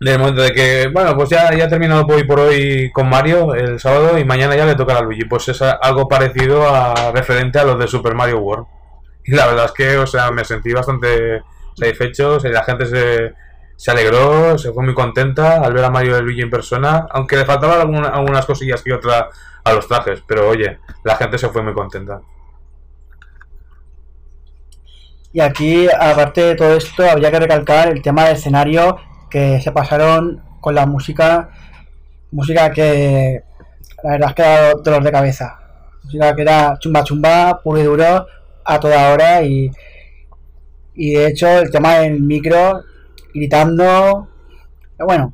del 0.00 0.18
momento 0.18 0.42
de 0.42 0.52
que, 0.52 0.88
bueno, 0.92 1.16
pues 1.16 1.28
ya, 1.28 1.52
ya 1.54 1.64
he 1.64 1.68
terminado 1.68 2.06
hoy 2.06 2.24
por 2.24 2.38
hoy 2.38 2.90
con 2.92 3.08
Mario 3.08 3.54
el 3.54 3.80
sábado 3.80 4.16
y 4.16 4.24
mañana 4.24 4.54
ya 4.56 4.64
le 4.64 4.76
toca 4.76 4.96
a 4.96 5.02
Luigi. 5.02 5.24
Pues 5.24 5.48
es 5.48 5.60
algo 5.60 6.08
parecido 6.08 6.68
a 6.68 7.10
referente 7.12 7.58
a 7.58 7.64
los 7.64 7.78
de 7.78 7.88
Super 7.88 8.14
Mario 8.14 8.38
World. 8.38 8.66
Y 9.24 9.34
la 9.34 9.46
verdad 9.46 9.66
es 9.66 9.72
que, 9.72 9.98
o 9.98 10.06
sea, 10.06 10.30
me 10.30 10.44
sentí 10.44 10.72
bastante 10.72 11.42
satisfecho. 11.74 12.36
O 12.36 12.48
la 12.48 12.64
gente 12.64 12.86
se, 12.86 13.34
se 13.76 13.90
alegró, 13.90 14.58
se 14.58 14.72
fue 14.72 14.84
muy 14.84 14.94
contenta 14.94 15.60
al 15.60 15.72
ver 15.72 15.84
a 15.84 15.90
Mario 15.90 16.18
y 16.18 16.22
Luigi 16.22 16.42
en 16.42 16.50
persona, 16.50 17.06
aunque 17.10 17.36
le 17.36 17.44
faltaban 17.44 17.80
alguna, 17.80 18.08
algunas 18.08 18.46
cosillas 18.46 18.82
que 18.82 18.92
otra 18.92 19.28
a 19.64 19.72
los 19.72 19.86
trajes. 19.86 20.22
Pero 20.26 20.48
oye, 20.48 20.78
la 21.04 21.16
gente 21.16 21.38
se 21.38 21.48
fue 21.48 21.62
muy 21.62 21.74
contenta. 21.74 22.20
Y 25.32 25.40
aquí, 25.40 25.88
aparte 25.88 26.40
de 26.40 26.54
todo 26.54 26.74
esto, 26.74 27.08
habría 27.08 27.30
que 27.30 27.40
recalcar 27.40 27.88
el 27.88 28.02
tema 28.02 28.24
del 28.24 28.36
escenario 28.36 28.96
que 29.30 29.60
se 29.60 29.72
pasaron 29.72 30.42
con 30.60 30.74
la 30.74 30.86
música, 30.86 31.50
música 32.30 32.72
que 32.72 33.42
la 34.02 34.10
verdad 34.12 34.30
es 34.30 34.34
que 34.34 34.42
era 34.42 34.72
dolor 34.74 35.02
de 35.02 35.12
cabeza, 35.12 35.58
música 36.04 36.34
que 36.34 36.42
era 36.42 36.78
chumba 36.78 37.04
chumba, 37.04 37.60
puro 37.62 37.78
y 37.78 37.82
duro, 37.82 38.26
a 38.68 38.78
toda 38.78 39.12
hora 39.12 39.42
y, 39.42 39.70
y 40.94 41.14
de 41.14 41.28
hecho 41.28 41.48
el 41.48 41.70
tema 41.70 42.00
del 42.00 42.20
micro, 42.20 42.84
gritando, 43.32 44.28
bueno, 44.98 45.32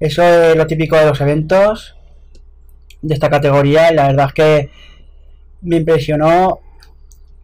eso 0.00 0.22
es 0.22 0.56
lo 0.56 0.66
típico 0.66 0.96
de 0.96 1.06
los 1.06 1.20
eventos 1.20 1.96
de 3.02 3.14
esta 3.14 3.28
categoría 3.28 3.92
y 3.92 3.94
la 3.94 4.06
verdad 4.06 4.28
es 4.28 4.32
que 4.32 4.70
me 5.60 5.76
impresionó 5.76 6.60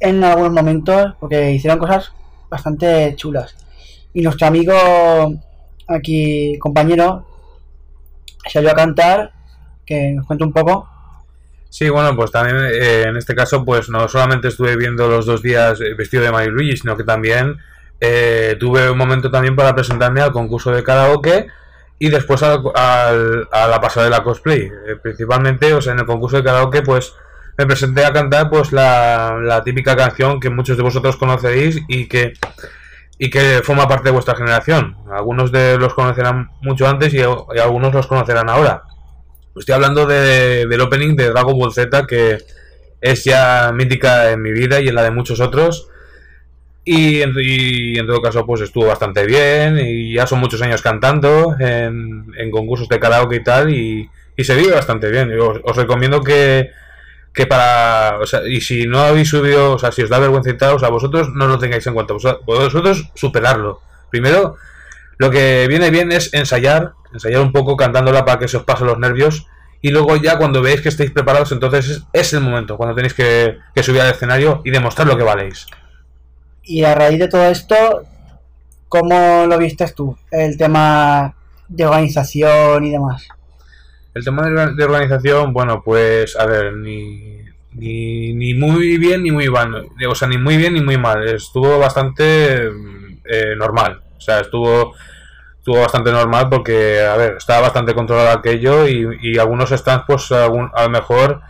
en 0.01 0.25
algunos 0.25 0.53
momentos 0.53 1.15
porque 1.21 1.53
hicieron 1.53 1.79
cosas 1.79 2.13
bastante 2.49 3.15
chulas. 3.17 3.55
Y 4.15 4.23
nuestro 4.23 4.47
amigo 4.47 4.75
aquí, 5.87 6.59
compañero, 6.59 7.27
salió 8.51 8.71
a 8.71 8.75
cantar, 8.75 9.33
que 9.85 10.13
nos 10.13 10.27
cuente 10.27 10.45
un 10.45 10.53
poco. 10.53 10.89
Sí, 11.71 11.89
bueno, 11.91 12.17
pues 12.17 12.31
también 12.31 12.57
eh, 12.59 13.03
en 13.03 13.17
este 13.17 13.35
caso, 13.35 13.65
pues 13.65 13.89
no 13.89 14.09
solamente 14.09 14.49
estuve 14.49 14.77
viendo 14.77 15.09
los 15.09 15.27
dos 15.27 15.43
días 15.43 15.79
vestido 15.97 16.23
de 16.23 16.33
Mario 16.33 16.53
Luigi, 16.53 16.79
sino 16.79 16.97
que 16.97 17.05
también 17.05 17.59
eh, 18.01 18.57
tuve 18.59 18.91
un 18.91 18.97
momento 18.97 19.31
también 19.31 19.57
para 19.57 19.75
presentarme 19.75 20.21
al 20.21 20.33
concurso 20.33 20.71
de 20.71 20.85
karaoke 20.85 21.49
y 21.99 22.11
después 22.11 22.43
al, 22.43 22.63
al, 22.75 23.49
a 23.51 23.69
la 23.69 23.81
pasarela 23.81 24.23
cosplay. 24.23 24.61
Eh, 24.61 24.97
principalmente, 25.03 25.73
o 25.75 25.81
sea, 25.81 25.93
en 25.93 26.01
el 26.01 26.07
concurso 26.07 26.37
de 26.37 26.45
karaoke, 26.45 26.83
pues 26.83 27.15
me 27.57 27.67
presenté 27.67 28.05
a 28.05 28.13
cantar 28.13 28.49
pues 28.49 28.73
la, 28.73 29.37
la, 29.43 29.65
típica 29.65 29.97
canción 29.97 30.39
que 30.39 30.49
muchos 30.49 30.77
de 30.77 30.85
vosotros 30.85 31.17
conoceréis 31.17 31.81
y 31.89 32.07
que 32.07 32.35
y 33.21 33.31
que 33.31 33.63
forma 33.65 33.89
parte 33.89 34.05
de 34.05 34.13
vuestra 34.13 34.37
generación. 34.37 34.97
Algunos 35.11 35.51
de 35.51 35.77
los 35.77 35.93
conocerán 35.93 36.51
mucho 36.63 36.87
antes 36.89 37.13
y 37.13 37.21
algunos 37.21 37.93
los 37.93 38.07
conocerán 38.07 38.49
ahora. 38.49 38.85
Estoy 39.59 39.75
hablando 39.75 40.07
de, 40.07 40.67
del 40.67 40.81
opening 40.81 41.17
de 41.17 41.29
Dragon 41.29 41.59
Ball 41.59 41.73
Z 41.73 42.07
que, 42.07 42.39
es 43.01 43.25
ya 43.25 43.71
mítica 43.75 44.31
en 44.33 44.43
mi 44.43 44.51
vida 44.53 44.81
y 44.81 44.89
en 44.89 44.95
la 44.95 45.03
de 45.03 45.11
muchos 45.11 45.41
otros. 45.41 45.89
Y 46.85 47.21
en, 47.21 48.07
todo 48.07 48.23
caso, 48.23 48.47
pues 48.47 48.63
estuvo 48.63 48.87
bastante 48.87 49.27
bien. 49.27 49.79
Y 49.79 50.15
ya 50.15 50.27
son 50.27 50.41
muchos 50.41 50.63
años 50.63 50.81
cantando 50.81 51.55
en, 51.59 52.27
en 52.37 52.51
concursos 52.51 52.89
de 52.89 52.99
karaoke 52.99 53.37
y 53.37 53.45
tal. 53.45 53.73
Y, 53.73 54.09
se 54.43 54.55
vive 54.55 54.73
bastante 54.73 55.11
bien. 55.11 55.39
Os, 55.39 55.59
os 55.63 55.77
recomiendo 55.77 56.23
que, 56.23 56.71
que 57.35 57.47
para. 57.47 58.19
O 58.21 58.27
sea, 58.27 58.47
y 58.47 58.61
si 58.61 58.87
no 58.87 59.01
habéis 59.01 59.29
subido, 59.29 59.73
o 59.73 59.79
sea, 59.79 59.93
si 59.93 60.03
os 60.03 60.09
da 60.09 60.19
vergüenza 60.19 60.51
y 60.51 60.57
tal, 60.57 60.77
o 60.77 60.79
sea, 60.79 60.89
vosotros 60.89 61.29
no 61.35 61.47
lo 61.47 61.59
tengáis 61.59 61.87
en 61.87 61.95
cuenta. 61.95 62.15
Vos- 62.15 62.39
Vosotros 62.47 63.11
superarlo. 63.15 63.81
Primero, 64.11 64.57
lo 65.19 65.31
que 65.31 65.67
viene 65.69 65.91
bien 65.91 66.11
es 66.11 66.33
ensayar, 66.33 66.93
ensayar 67.13 67.41
un 67.41 67.53
poco 67.53 67.77
cantándola 67.77 68.25
para 68.25 68.39
que 68.39 68.49
se 68.49 68.57
os 68.57 68.65
pasen 68.65 68.87
los 68.87 68.99
nervios. 68.99 69.47
Y 69.81 69.91
luego 69.91 70.17
ya 70.17 70.39
cuando 70.39 70.61
veáis 70.61 70.81
que 70.81 70.89
estáis 70.89 71.13
preparados, 71.13 71.53
entonces 71.53 71.89
es, 71.89 72.03
es 72.13 72.33
el 72.33 72.41
momento, 72.41 72.77
cuando 72.77 72.97
tenéis 72.97 73.15
que, 73.15 73.59
que 73.75 73.83
subir 73.83 74.01
al 74.01 74.11
escenario 74.11 74.61
y 74.65 74.71
demostrar 74.71 75.07
lo 75.07 75.17
que 75.17 75.23
valéis. 75.23 75.67
Y 76.63 76.85
a 76.85 76.95
raíz 76.95 77.19
de 77.19 77.29
todo 77.29 77.45
esto, 77.45 78.03
¿cómo 78.89 79.47
lo 79.47 79.57
viste 79.57 79.87
tú? 79.95 80.17
El 80.31 80.57
tema 80.57 81.35
de 81.69 81.87
organización 81.87 82.85
y 82.85 82.91
demás. 82.91 83.29
El 84.15 84.25
tema 84.25 84.49
de 84.49 84.85
organización, 84.85 85.53
bueno, 85.53 85.83
pues 85.85 86.35
a 86.37 86.45
ver, 86.45 86.75
ni, 86.75 87.39
ni, 87.73 88.33
ni 88.35 88.55
muy 88.55 88.99
bien 88.99 89.23
ni 89.23 89.31
muy 89.31 89.49
mal. 89.49 89.87
O 90.09 90.15
sea, 90.15 90.29
ni 90.29 90.39
muy 90.39 90.57
bien 90.57 90.75
ni 90.75 90.81
muy 90.81 90.97
mal. 90.97 91.27
Estuvo 91.29 91.79
bastante 91.79 92.71
mm, 92.71 93.19
eh, 93.25 93.55
normal. 93.57 94.01
O 94.17 94.21
sea, 94.21 94.41
estuvo, 94.41 94.95
estuvo 95.69 95.81
bastante 95.83 96.13
normal 96.13 96.49
porque, 96.51 97.01
a 97.05 97.17
ver, 97.17 97.37
estaba 97.39 97.63
bastante 97.63 97.95
controlado 97.95 98.31
aquello 98.39 98.87
y, 98.89 99.07
y 99.23 99.39
algunos 99.39 99.71
stands, 99.71 100.05
pues 100.07 100.31
algún- 100.33 100.71
a 100.75 100.85
lo 100.85 100.91
mejor 100.91 101.41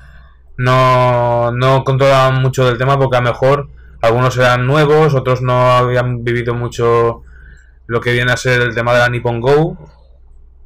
no, 0.57 1.53
no 1.53 1.85
controlaban 1.85 2.43
mucho 2.43 2.67
del 2.67 2.79
tema 2.79 2.99
porque 2.99 3.17
a 3.17 3.21
lo 3.21 3.31
mejor 3.31 3.69
algunos 4.03 4.37
eran 4.37 4.67
nuevos, 4.67 5.15
otros 5.15 5.43
no 5.43 5.73
habían 5.73 6.25
vivido 6.25 6.55
mucho 6.55 7.23
lo 7.87 8.01
que 8.01 8.13
viene 8.13 8.33
a 8.33 8.37
ser 8.37 8.61
el 8.61 8.75
tema 8.75 8.93
de 8.93 8.99
la 9.01 9.09
Nippon 9.09 9.41
Go 9.41 9.79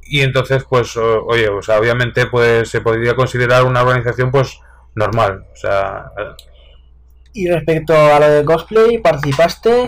y 0.03 0.21
entonces 0.21 0.65
pues 0.69 0.97
oye 0.97 1.47
o 1.49 1.61
sea 1.61 1.79
obviamente 1.79 2.27
pues 2.27 2.69
se 2.69 2.81
podría 2.81 3.15
considerar 3.15 3.63
una 3.65 3.81
organización 3.81 4.31
pues 4.31 4.59
normal 4.95 5.45
o 5.53 5.55
sea 5.55 6.11
Y 7.33 7.47
respecto 7.49 7.93
a 7.95 8.19
lo 8.19 8.29
de 8.29 8.45
cosplay, 8.45 8.97
¿participaste? 8.99 9.87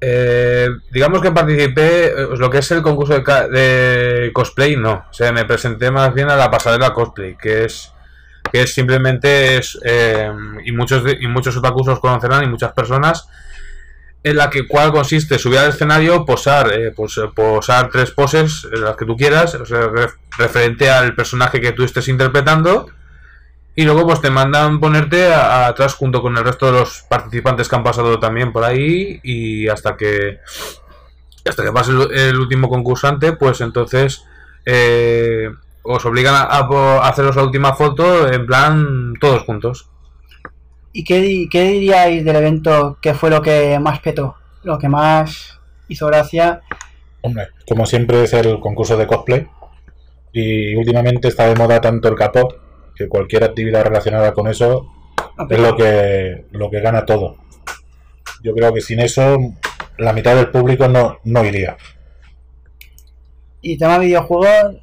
Eh, 0.00 0.68
digamos 0.92 1.22
que 1.22 1.32
participé 1.32 2.06
eh, 2.06 2.26
lo 2.38 2.50
que 2.50 2.58
es 2.58 2.70
el 2.70 2.82
concurso 2.82 3.18
de, 3.18 3.48
de 3.48 4.32
cosplay 4.32 4.76
no. 4.76 5.06
O 5.10 5.12
sea 5.12 5.32
me 5.32 5.44
presenté 5.44 5.90
más 5.90 6.12
bien 6.14 6.30
a 6.30 6.36
la 6.36 6.50
pasarela 6.50 6.92
cosplay 6.92 7.36
que 7.36 7.64
es 7.64 7.92
que 8.52 8.62
es 8.62 8.74
simplemente 8.74 9.56
es 9.56 9.78
eh, 9.84 10.30
y 10.64 10.72
muchos 10.72 11.02
y 11.18 11.26
muchos 11.26 11.56
otakus 11.56 11.86
los 11.86 12.00
conocerán 12.00 12.44
y 12.44 12.48
muchas 12.48 12.72
personas 12.72 13.28
en 14.26 14.36
la 14.36 14.50
que 14.50 14.66
cual 14.66 14.90
consiste 14.90 15.38
subir 15.38 15.60
al 15.60 15.68
escenario, 15.68 16.24
posar, 16.24 16.72
eh, 16.72 16.90
pues, 16.90 17.16
eh, 17.16 17.28
posar 17.32 17.90
tres 17.90 18.10
poses, 18.10 18.66
eh, 18.72 18.76
las 18.76 18.96
que 18.96 19.04
tú 19.04 19.16
quieras, 19.16 19.56
referente 20.36 20.90
al 20.90 21.14
personaje 21.14 21.60
que 21.60 21.70
tú 21.70 21.84
estés 21.84 22.08
interpretando, 22.08 22.88
y 23.76 23.84
luego 23.84 24.04
pues 24.06 24.20
te 24.20 24.30
mandan 24.30 24.80
ponerte 24.80 25.32
a- 25.32 25.66
a 25.66 25.66
atrás 25.68 25.94
junto 25.94 26.20
con 26.22 26.36
el 26.36 26.42
resto 26.44 26.66
de 26.66 26.80
los 26.80 27.02
participantes 27.08 27.68
que 27.68 27.76
han 27.76 27.84
pasado 27.84 28.18
también 28.18 28.52
por 28.52 28.64
ahí, 28.64 29.20
y 29.22 29.68
hasta 29.68 29.96
que 29.96 30.38
hasta 31.48 31.62
que 31.62 31.70
pase 31.72 31.92
el, 31.92 32.10
el 32.12 32.36
último 32.40 32.68
concursante, 32.68 33.32
pues 33.34 33.60
entonces 33.60 34.24
eh, 34.64 35.48
os 35.82 36.04
obligan 36.04 36.34
a, 36.34 36.42
a 36.42 36.66
po- 36.66 37.00
a 37.00 37.08
haceros 37.08 37.36
la 37.36 37.44
última 37.44 37.72
foto 37.74 38.26
en 38.32 38.46
plan 38.46 39.14
todos 39.20 39.42
juntos. 39.44 39.88
¿Y 40.92 41.04
qué, 41.04 41.46
qué 41.50 41.62
diríais 41.68 42.24
del 42.24 42.36
evento? 42.36 42.98
¿Qué 43.00 43.14
fue 43.14 43.30
lo 43.30 43.42
que 43.42 43.78
más 43.78 44.00
petó? 44.00 44.34
Lo 44.64 44.78
que 44.78 44.88
más 44.88 45.60
hizo 45.88 46.06
gracia. 46.06 46.62
Hombre, 47.20 47.48
como 47.68 47.86
siempre 47.86 48.24
es 48.24 48.32
el 48.32 48.58
concurso 48.58 48.96
de 48.96 49.06
cosplay. 49.06 49.46
Y 50.32 50.74
últimamente 50.74 51.28
está 51.28 51.46
de 51.46 51.54
moda 51.54 51.80
tanto 51.80 52.08
el 52.08 52.14
capó 52.16 52.48
que 52.96 53.08
cualquier 53.08 53.44
actividad 53.44 53.84
relacionada 53.84 54.32
con 54.32 54.48
eso 54.48 54.90
es 55.48 55.58
lo 55.58 55.76
que, 55.76 56.46
lo 56.52 56.70
que 56.70 56.80
gana 56.80 57.04
todo. 57.04 57.36
Yo 58.42 58.54
creo 58.54 58.72
que 58.72 58.80
sin 58.80 59.00
eso 59.00 59.38
la 59.98 60.12
mitad 60.12 60.34
del 60.34 60.50
público 60.50 60.88
no, 60.88 61.18
no 61.24 61.44
iría. 61.44 61.76
Y 63.60 63.76
tema 63.78 63.98
videojuegos, 63.98 64.76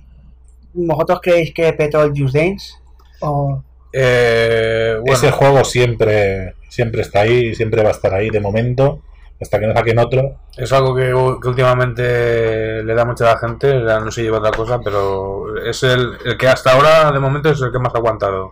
¿vosotros 0.73 1.19
creéis 1.21 1.53
que 1.53 1.73
petó 1.73 2.03
el 2.03 2.11
Just 2.11 2.35
Dance? 2.35 2.73
¿O 3.21 3.63
Eh, 3.93 4.95
bueno, 4.99 5.13
Ese 5.13 5.31
juego 5.31 5.63
siempre, 5.63 6.55
siempre 6.67 7.01
está 7.01 7.21
ahí, 7.21 7.53
siempre 7.55 7.83
va 7.83 7.89
a 7.89 7.93
estar 7.93 8.13
ahí 8.13 8.29
de 8.29 8.39
momento, 8.39 9.01
hasta 9.43 9.59
que 9.59 9.67
no 9.67 9.73
saquen 9.73 9.99
otro. 9.99 10.35
Es 10.57 10.71
algo 10.73 10.95
que, 10.95 11.11
que 11.41 11.47
últimamente 11.47 12.83
le 12.83 12.93
da 12.95 13.05
mucha 13.05 13.29
a 13.29 13.33
la 13.33 13.39
gente, 13.39 13.83
ya 13.85 13.99
no 13.99 14.11
se 14.11 14.23
lleva 14.23 14.39
otra 14.39 14.51
cosa, 14.51 14.79
pero 14.83 15.55
es 15.63 15.83
el, 15.83 16.17
el 16.25 16.37
que 16.37 16.47
hasta 16.47 16.71
ahora 16.71 17.11
de 17.11 17.19
momento 17.19 17.49
es 17.49 17.61
el 17.61 17.71
que 17.71 17.79
más 17.79 17.93
ha 17.93 17.99
aguantado. 17.99 18.51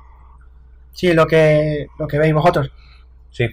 sí, 0.93 1.13
lo 1.13 1.25
que, 1.25 1.87
lo 1.97 2.07
que 2.07 2.19
veis 2.19 2.33
vosotros? 2.33 2.71
Sí. 3.31 3.47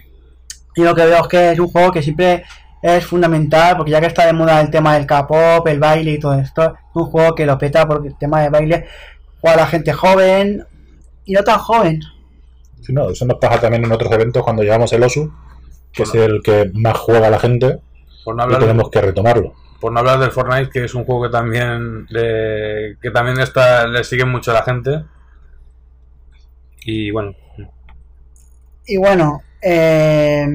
Y 0.75 0.83
lo 0.83 0.93
que 0.93 1.05
veo 1.05 1.21
es 1.21 1.27
que 1.27 1.51
es 1.51 1.59
un 1.59 1.67
juego 1.67 1.91
que 1.91 2.03
siempre 2.03 2.43
es 2.81 3.05
fundamental, 3.05 3.77
porque 3.77 3.91
ya 3.91 3.99
que 3.99 4.07
está 4.07 4.25
de 4.25 4.33
moda 4.33 4.61
el 4.61 4.69
tema 4.69 4.93
del 4.93 5.05
K-pop, 5.05 5.67
el 5.67 5.79
baile 5.79 6.11
y 6.11 6.19
todo 6.19 6.35
esto, 6.35 6.63
es 6.63 6.95
un 6.95 7.05
juego 7.05 7.35
que 7.35 7.45
lo 7.45 7.57
peta 7.57 7.87
porque 7.87 8.09
el 8.09 8.17
tema 8.17 8.41
de 8.41 8.49
baile 8.49 8.85
juega 9.41 9.57
la 9.57 9.67
gente 9.67 9.91
joven 9.93 10.65
y 11.25 11.33
no 11.33 11.43
tan 11.43 11.59
joven. 11.59 11.99
Si 12.81 12.93
no, 12.93 13.09
eso 13.09 13.25
nos 13.25 13.37
pasa 13.37 13.59
también 13.59 13.83
en 13.83 13.91
otros 13.91 14.11
eventos 14.11 14.43
cuando 14.43 14.63
llevamos 14.63 14.91
el 14.93 15.03
OSU, 15.03 15.31
que 15.93 16.03
es 16.03 16.15
el 16.15 16.41
que 16.43 16.71
más 16.73 16.97
juega 16.97 17.29
la 17.29 17.39
gente, 17.39 17.79
Por 18.23 18.35
no 18.35 18.49
y 18.51 18.57
tenemos 18.59 18.89
que 18.89 19.01
retomarlo. 19.01 19.53
por 19.79 19.91
no 19.91 19.99
hablar 19.99 20.19
del 20.19 20.31
Fortnite, 20.31 20.69
que 20.71 20.83
es 20.85 20.93
un 20.93 21.05
juego 21.05 21.23
que 21.23 21.29
también 21.29 22.05
le, 22.09 22.97
que 23.01 23.11
también 23.11 23.39
está, 23.39 23.87
le 23.87 24.03
sigue 24.03 24.25
mucho 24.25 24.51
a 24.51 24.55
la 24.55 24.63
gente. 24.63 25.03
Y 26.85 27.11
bueno, 27.11 27.33
Y 28.85 28.97
bueno, 28.97 29.41
eh, 29.61 30.47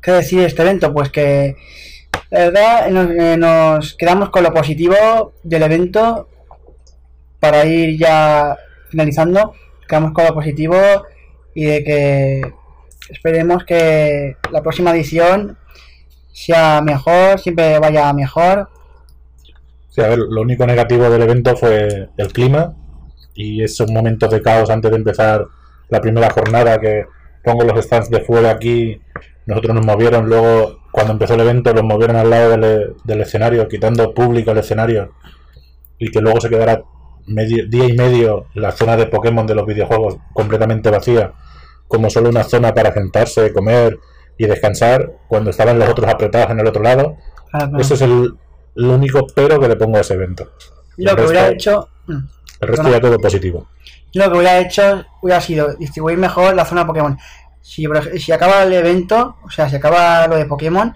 ¿qué 0.00 0.12
decir 0.12 0.40
de 0.40 0.46
este 0.46 0.62
evento? 0.62 0.92
Pues 0.92 1.10
que 1.10 1.56
la 2.30 2.38
verdad 2.40 2.90
nos, 2.90 3.10
eh, 3.10 3.36
nos 3.36 3.94
quedamos 3.94 4.30
con 4.30 4.42
lo 4.42 4.52
positivo 4.54 5.32
del 5.42 5.62
evento 5.62 6.28
para 7.40 7.64
ir 7.66 7.98
ya 7.98 8.56
finalizando. 8.90 9.54
Quedamos 9.88 10.12
con 10.12 10.24
lo 10.24 10.34
positivo 10.34 10.76
y 11.54 11.64
de 11.64 11.84
que 11.84 12.52
esperemos 13.08 13.64
que 13.64 14.36
la 14.50 14.62
próxima 14.62 14.90
edición 14.92 15.56
sea 16.32 16.80
mejor, 16.82 17.38
siempre 17.38 17.78
vaya 17.78 18.12
mejor. 18.12 18.68
Sí, 19.90 20.02
a 20.02 20.08
ver, 20.08 20.18
lo 20.18 20.42
único 20.42 20.66
negativo 20.66 21.10
del 21.10 21.22
evento 21.22 21.56
fue 21.56 22.08
el 22.16 22.32
clima 22.32 22.74
y 23.34 23.62
esos 23.62 23.90
momentos 23.90 24.30
de 24.30 24.42
caos 24.42 24.70
antes 24.70 24.90
de 24.90 24.96
empezar 24.96 25.46
la 25.88 26.00
primera 26.00 26.30
jornada 26.30 26.78
que 26.78 27.06
pongo 27.42 27.64
los 27.64 27.84
stands 27.84 28.10
de 28.10 28.20
fuera 28.20 28.50
aquí, 28.50 29.00
nosotros 29.46 29.74
nos 29.74 29.86
movieron, 29.86 30.28
luego 30.28 30.80
cuando 30.92 31.12
empezó 31.12 31.34
el 31.34 31.40
evento 31.40 31.72
los 31.72 31.84
movieron 31.84 32.16
al 32.16 32.30
lado 32.30 32.50
del, 32.50 32.94
del 33.04 33.20
escenario, 33.20 33.68
quitando 33.68 34.12
público 34.12 34.50
el 34.50 34.58
escenario 34.58 35.12
y 35.98 36.10
que 36.10 36.20
luego 36.20 36.40
se 36.40 36.48
quedara 36.48 36.82
medio, 37.26 37.66
día 37.68 37.86
y 37.86 37.92
medio 37.92 38.46
la 38.54 38.72
zona 38.72 38.96
de 38.96 39.06
Pokémon 39.06 39.46
de 39.46 39.54
los 39.54 39.66
videojuegos 39.66 40.16
completamente 40.32 40.90
vacía, 40.90 41.32
como 41.88 42.10
solo 42.10 42.28
una 42.28 42.44
zona 42.44 42.74
para 42.74 42.92
sentarse, 42.92 43.52
comer 43.52 43.98
y 44.36 44.46
descansar, 44.46 45.14
cuando 45.26 45.50
estaban 45.50 45.78
los 45.78 45.88
otros 45.88 46.08
apretados 46.08 46.50
en 46.50 46.60
el 46.60 46.66
otro 46.66 46.82
lado. 46.82 47.16
Ah, 47.52 47.68
Eso 47.78 47.94
es 47.94 48.02
el, 48.02 48.34
único 48.76 49.26
pero 49.34 49.58
que 49.58 49.66
le 49.66 49.74
pongo 49.74 49.96
a 49.96 50.02
ese 50.02 50.14
evento. 50.14 50.52
Lo 50.96 51.16
que 51.16 51.22
hubiera 51.22 51.48
hecho... 51.48 51.88
mm. 52.06 52.18
El 52.60 52.68
resto 52.68 52.90
ya 52.90 53.00
todo 53.00 53.18
positivo. 53.18 53.68
Lo 54.14 54.30
que 54.30 54.36
hubiera 54.36 54.58
hecho 54.58 55.04
hubiera 55.22 55.40
sido 55.40 55.74
distribuir 55.74 56.18
mejor 56.18 56.54
la 56.54 56.64
zona 56.64 56.86
Pokémon. 56.86 57.16
Si, 57.60 57.86
si 58.18 58.32
acaba 58.32 58.64
el 58.64 58.72
evento, 58.72 59.36
o 59.44 59.50
sea, 59.50 59.68
si 59.68 59.76
acaba 59.76 60.26
lo 60.26 60.36
de 60.36 60.46
Pokémon, 60.46 60.92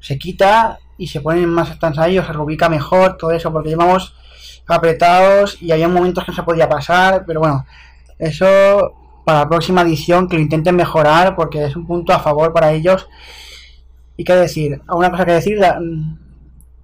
se 0.00 0.18
quita 0.18 0.78
y 0.96 1.08
se 1.08 1.20
ponen 1.20 1.48
más 1.48 1.68
stands 1.68 1.98
ahí 1.98 2.18
o 2.18 2.24
se 2.24 2.32
reubica 2.32 2.68
mejor, 2.68 3.18
todo 3.18 3.32
eso, 3.32 3.52
porque 3.52 3.70
llevamos 3.70 4.14
apretados 4.66 5.60
y 5.60 5.72
había 5.72 5.88
momentos 5.88 6.24
que 6.24 6.32
no 6.32 6.36
se 6.36 6.42
podía 6.44 6.68
pasar, 6.68 7.24
pero 7.26 7.40
bueno, 7.40 7.66
eso 8.18 8.94
para 9.24 9.40
la 9.40 9.48
próxima 9.48 9.82
edición 9.82 10.28
que 10.28 10.36
lo 10.36 10.42
intenten 10.42 10.76
mejorar 10.76 11.36
porque 11.36 11.64
es 11.64 11.76
un 11.76 11.86
punto 11.86 12.12
a 12.12 12.18
favor 12.18 12.52
para 12.52 12.72
ellos. 12.72 13.08
¿Y 14.16 14.24
qué 14.24 14.34
decir? 14.34 14.80
¿Alguna 14.88 15.10
cosa 15.10 15.24
que 15.24 15.32
decir? 15.32 15.58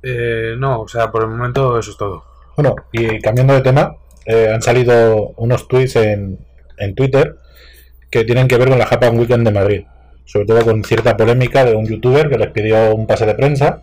Eh, 0.02 0.54
no, 0.58 0.82
o 0.82 0.88
sea, 0.88 1.10
por 1.10 1.22
el 1.22 1.28
momento 1.28 1.78
eso 1.78 1.90
es 1.90 1.96
todo. 1.96 2.24
Bueno, 2.56 2.74
y 2.92 3.20
cambiando 3.20 3.54
de 3.54 3.60
tema, 3.60 3.96
eh, 4.24 4.50
han 4.52 4.62
salido 4.62 5.32
unos 5.36 5.68
tweets 5.68 5.96
en, 5.96 6.38
en 6.78 6.94
Twitter 6.94 7.38
que 8.10 8.24
tienen 8.24 8.48
que 8.48 8.56
ver 8.56 8.68
con 8.68 8.78
la 8.78 8.86
Japan 8.86 9.18
Weekend 9.18 9.44
de 9.44 9.52
Madrid. 9.52 9.82
Sobre 10.24 10.46
todo 10.46 10.64
con 10.64 10.84
cierta 10.84 11.16
polémica 11.16 11.64
de 11.64 11.74
un 11.74 11.86
youtuber 11.86 12.28
que 12.28 12.38
les 12.38 12.50
pidió 12.50 12.94
un 12.94 13.06
pase 13.06 13.26
de 13.26 13.34
prensa 13.34 13.82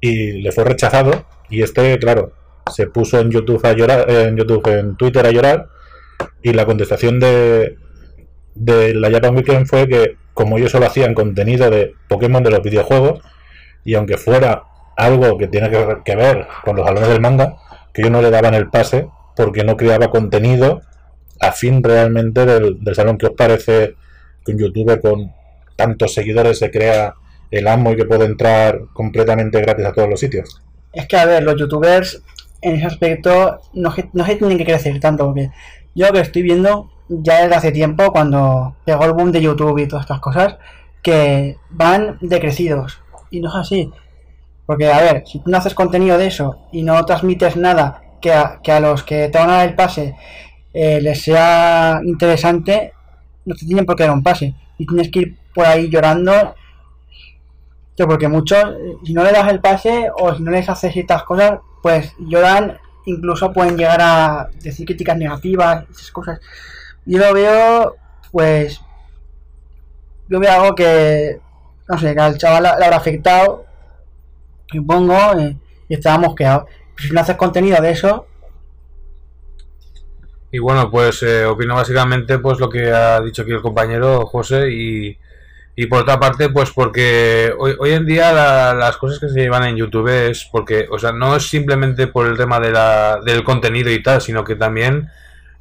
y 0.00 0.42
le 0.42 0.52
fue 0.52 0.64
rechazado. 0.64 1.24
Y 1.48 1.62
este, 1.62 1.98
claro, 1.98 2.32
se 2.70 2.86
puso 2.86 3.20
en 3.20 3.30
YouTube 3.30 3.64
a 3.64 3.72
llorar, 3.72 4.10
en 4.10 4.36
YouTube, 4.36 4.66
en 4.68 4.96
Twitter 4.96 5.24
a 5.26 5.30
llorar. 5.30 5.68
Y 6.42 6.52
la 6.52 6.66
contestación 6.66 7.20
de, 7.20 7.76
de 8.54 8.94
la 8.94 9.10
Japan 9.10 9.36
Weekend 9.36 9.66
fue 9.66 9.88
que, 9.88 10.16
como 10.34 10.58
ellos 10.58 10.72
solo 10.72 10.86
hacían 10.86 11.14
contenido 11.14 11.70
de 11.70 11.94
Pokémon 12.08 12.42
de 12.42 12.50
los 12.50 12.62
videojuegos, 12.62 13.20
y 13.84 13.94
aunque 13.94 14.16
fuera 14.16 14.64
algo 14.96 15.38
que 15.38 15.48
tiene 15.48 15.70
que, 15.70 15.98
que 16.04 16.16
ver 16.16 16.46
con 16.64 16.76
los 16.76 16.86
salones 16.86 17.08
del 17.08 17.20
manga, 17.20 17.56
que 17.92 18.02
ellos 18.02 18.12
no 18.12 18.22
le 18.22 18.30
daban 18.30 18.54
el 18.54 18.68
pase 18.68 19.08
porque 19.36 19.64
no 19.64 19.76
creaba 19.76 20.10
contenido 20.10 20.82
a 21.40 21.52
fin 21.52 21.82
realmente 21.82 22.46
del, 22.46 22.82
del 22.82 22.94
salón. 22.94 23.18
¿Qué 23.18 23.26
os 23.26 23.32
parece 23.36 23.96
que 24.44 24.52
un 24.52 24.58
youtuber 24.58 25.00
con 25.00 25.32
tantos 25.76 26.14
seguidores 26.14 26.58
se 26.58 26.70
crea 26.70 27.14
el 27.50 27.66
amo 27.68 27.92
y 27.92 27.96
que 27.96 28.04
puede 28.04 28.24
entrar 28.24 28.80
completamente 28.92 29.60
gratis 29.60 29.84
a 29.86 29.92
todos 29.92 30.08
los 30.08 30.20
sitios? 30.20 30.62
Es 30.92 31.06
que, 31.06 31.16
a 31.16 31.26
ver, 31.26 31.42
los 31.42 31.56
youtubers 31.58 32.22
en 32.60 32.76
ese 32.76 32.86
aspecto 32.86 33.60
no, 33.74 33.94
no 34.12 34.24
se 34.24 34.36
tienen 34.36 34.58
que 34.58 34.64
crecer 34.64 35.00
tanto, 35.00 35.26
porque 35.26 35.50
yo 35.94 36.12
que 36.12 36.20
estoy 36.20 36.42
viendo 36.42 36.90
ya 37.08 37.42
desde 37.42 37.54
hace 37.54 37.72
tiempo, 37.72 38.12
cuando 38.12 38.76
pegó 38.84 39.04
el 39.04 39.12
boom 39.12 39.32
de 39.32 39.42
YouTube 39.42 39.78
y 39.78 39.88
todas 39.88 40.04
estas 40.04 40.20
cosas, 40.20 40.56
que 41.02 41.58
van 41.70 42.18
decrecidos. 42.20 43.00
Y 43.30 43.40
no 43.40 43.48
es 43.48 43.54
así. 43.54 43.90
Porque, 44.66 44.90
a 44.90 45.00
ver, 45.00 45.24
si 45.26 45.40
tú 45.40 45.50
no 45.50 45.58
haces 45.58 45.74
contenido 45.74 46.16
de 46.16 46.26
eso 46.26 46.58
y 46.72 46.82
no 46.82 47.04
transmites 47.04 47.56
nada 47.56 48.02
que 48.20 48.32
a, 48.32 48.60
que 48.62 48.72
a 48.72 48.80
los 48.80 49.02
que 49.02 49.28
te 49.28 49.38
van 49.38 49.50
a 49.50 49.56
dar 49.58 49.68
el 49.68 49.74
pase 49.74 50.14
eh, 50.72 51.00
les 51.00 51.22
sea 51.22 52.00
interesante, 52.04 52.92
no 53.44 53.54
te 53.54 53.66
tienen 53.66 53.84
por 53.84 53.96
qué 53.96 54.04
dar 54.04 54.12
un 54.12 54.22
pase. 54.22 54.54
Y 54.78 54.86
tienes 54.86 55.10
que 55.10 55.18
ir 55.20 55.38
por 55.54 55.66
ahí 55.66 55.90
llorando 55.90 56.54
porque 58.06 58.28
muchos, 58.28 58.64
si 59.04 59.12
no 59.12 59.24
le 59.24 59.32
das 59.32 59.50
el 59.50 59.60
pase 59.60 60.10
o 60.16 60.34
si 60.34 60.42
no 60.42 60.50
les 60.50 60.68
haces 60.68 60.92
ciertas 60.92 61.24
cosas, 61.24 61.60
pues 61.82 62.14
lloran, 62.18 62.78
incluso 63.06 63.52
pueden 63.52 63.76
llegar 63.76 64.00
a 64.00 64.48
decir 64.62 64.86
críticas 64.86 65.16
negativas, 65.16 65.84
esas 65.90 66.10
cosas. 66.10 66.40
Yo 67.04 67.18
lo 67.18 67.34
veo, 67.34 67.96
pues, 68.30 68.80
yo 70.28 70.40
veo 70.40 70.52
algo 70.52 70.74
que, 70.74 71.40
no 71.88 71.98
sé, 71.98 72.14
que 72.14 72.20
al 72.20 72.38
chaval 72.38 72.62
le 72.62 72.84
habrá 72.84 72.96
afectado, 72.96 73.64
supongo, 74.70 75.16
eh, 75.38 75.56
y 75.88 75.94
estaba 75.94 76.18
mosqueado. 76.18 76.66
Pero 76.94 77.08
si 77.08 77.14
no 77.14 77.20
haces 77.20 77.36
contenido 77.36 77.80
de 77.80 77.90
eso, 77.90 78.26
Y 80.54 80.58
bueno, 80.58 80.90
pues 80.90 81.22
eh, 81.22 81.46
opino 81.46 81.74
básicamente 81.74 82.38
pues 82.38 82.60
lo 82.60 82.68
que 82.68 82.92
ha 82.92 83.22
dicho 83.22 83.40
aquí 83.40 83.52
el 83.52 83.62
compañero 83.62 84.26
José 84.26 84.70
y, 84.70 85.18
y 85.74 85.86
por 85.86 86.02
otra 86.02 86.20
parte 86.20 86.50
pues 86.50 86.70
porque 86.70 87.52
hoy, 87.58 87.74
hoy 87.78 87.92
en 87.92 88.04
día 88.06 88.32
la- 88.32 88.74
las 88.74 88.96
cosas 88.98 89.18
que 89.18 89.28
se 89.28 89.40
llevan 89.40 89.64
en 89.64 89.76
YouTube 89.76 90.08
es 90.08 90.48
porque, 90.52 90.86
o 90.90 90.98
sea, 90.98 91.12
no 91.12 91.34
es 91.36 91.48
simplemente 91.48 92.06
por 92.08 92.26
el 92.26 92.36
tema 92.36 92.60
de 92.60 92.70
la, 92.72 93.20
del 93.24 93.42
contenido 93.44 93.90
y 93.90 94.02
tal, 94.02 94.20
sino 94.20 94.44
que 94.44 94.56
también 94.56 95.08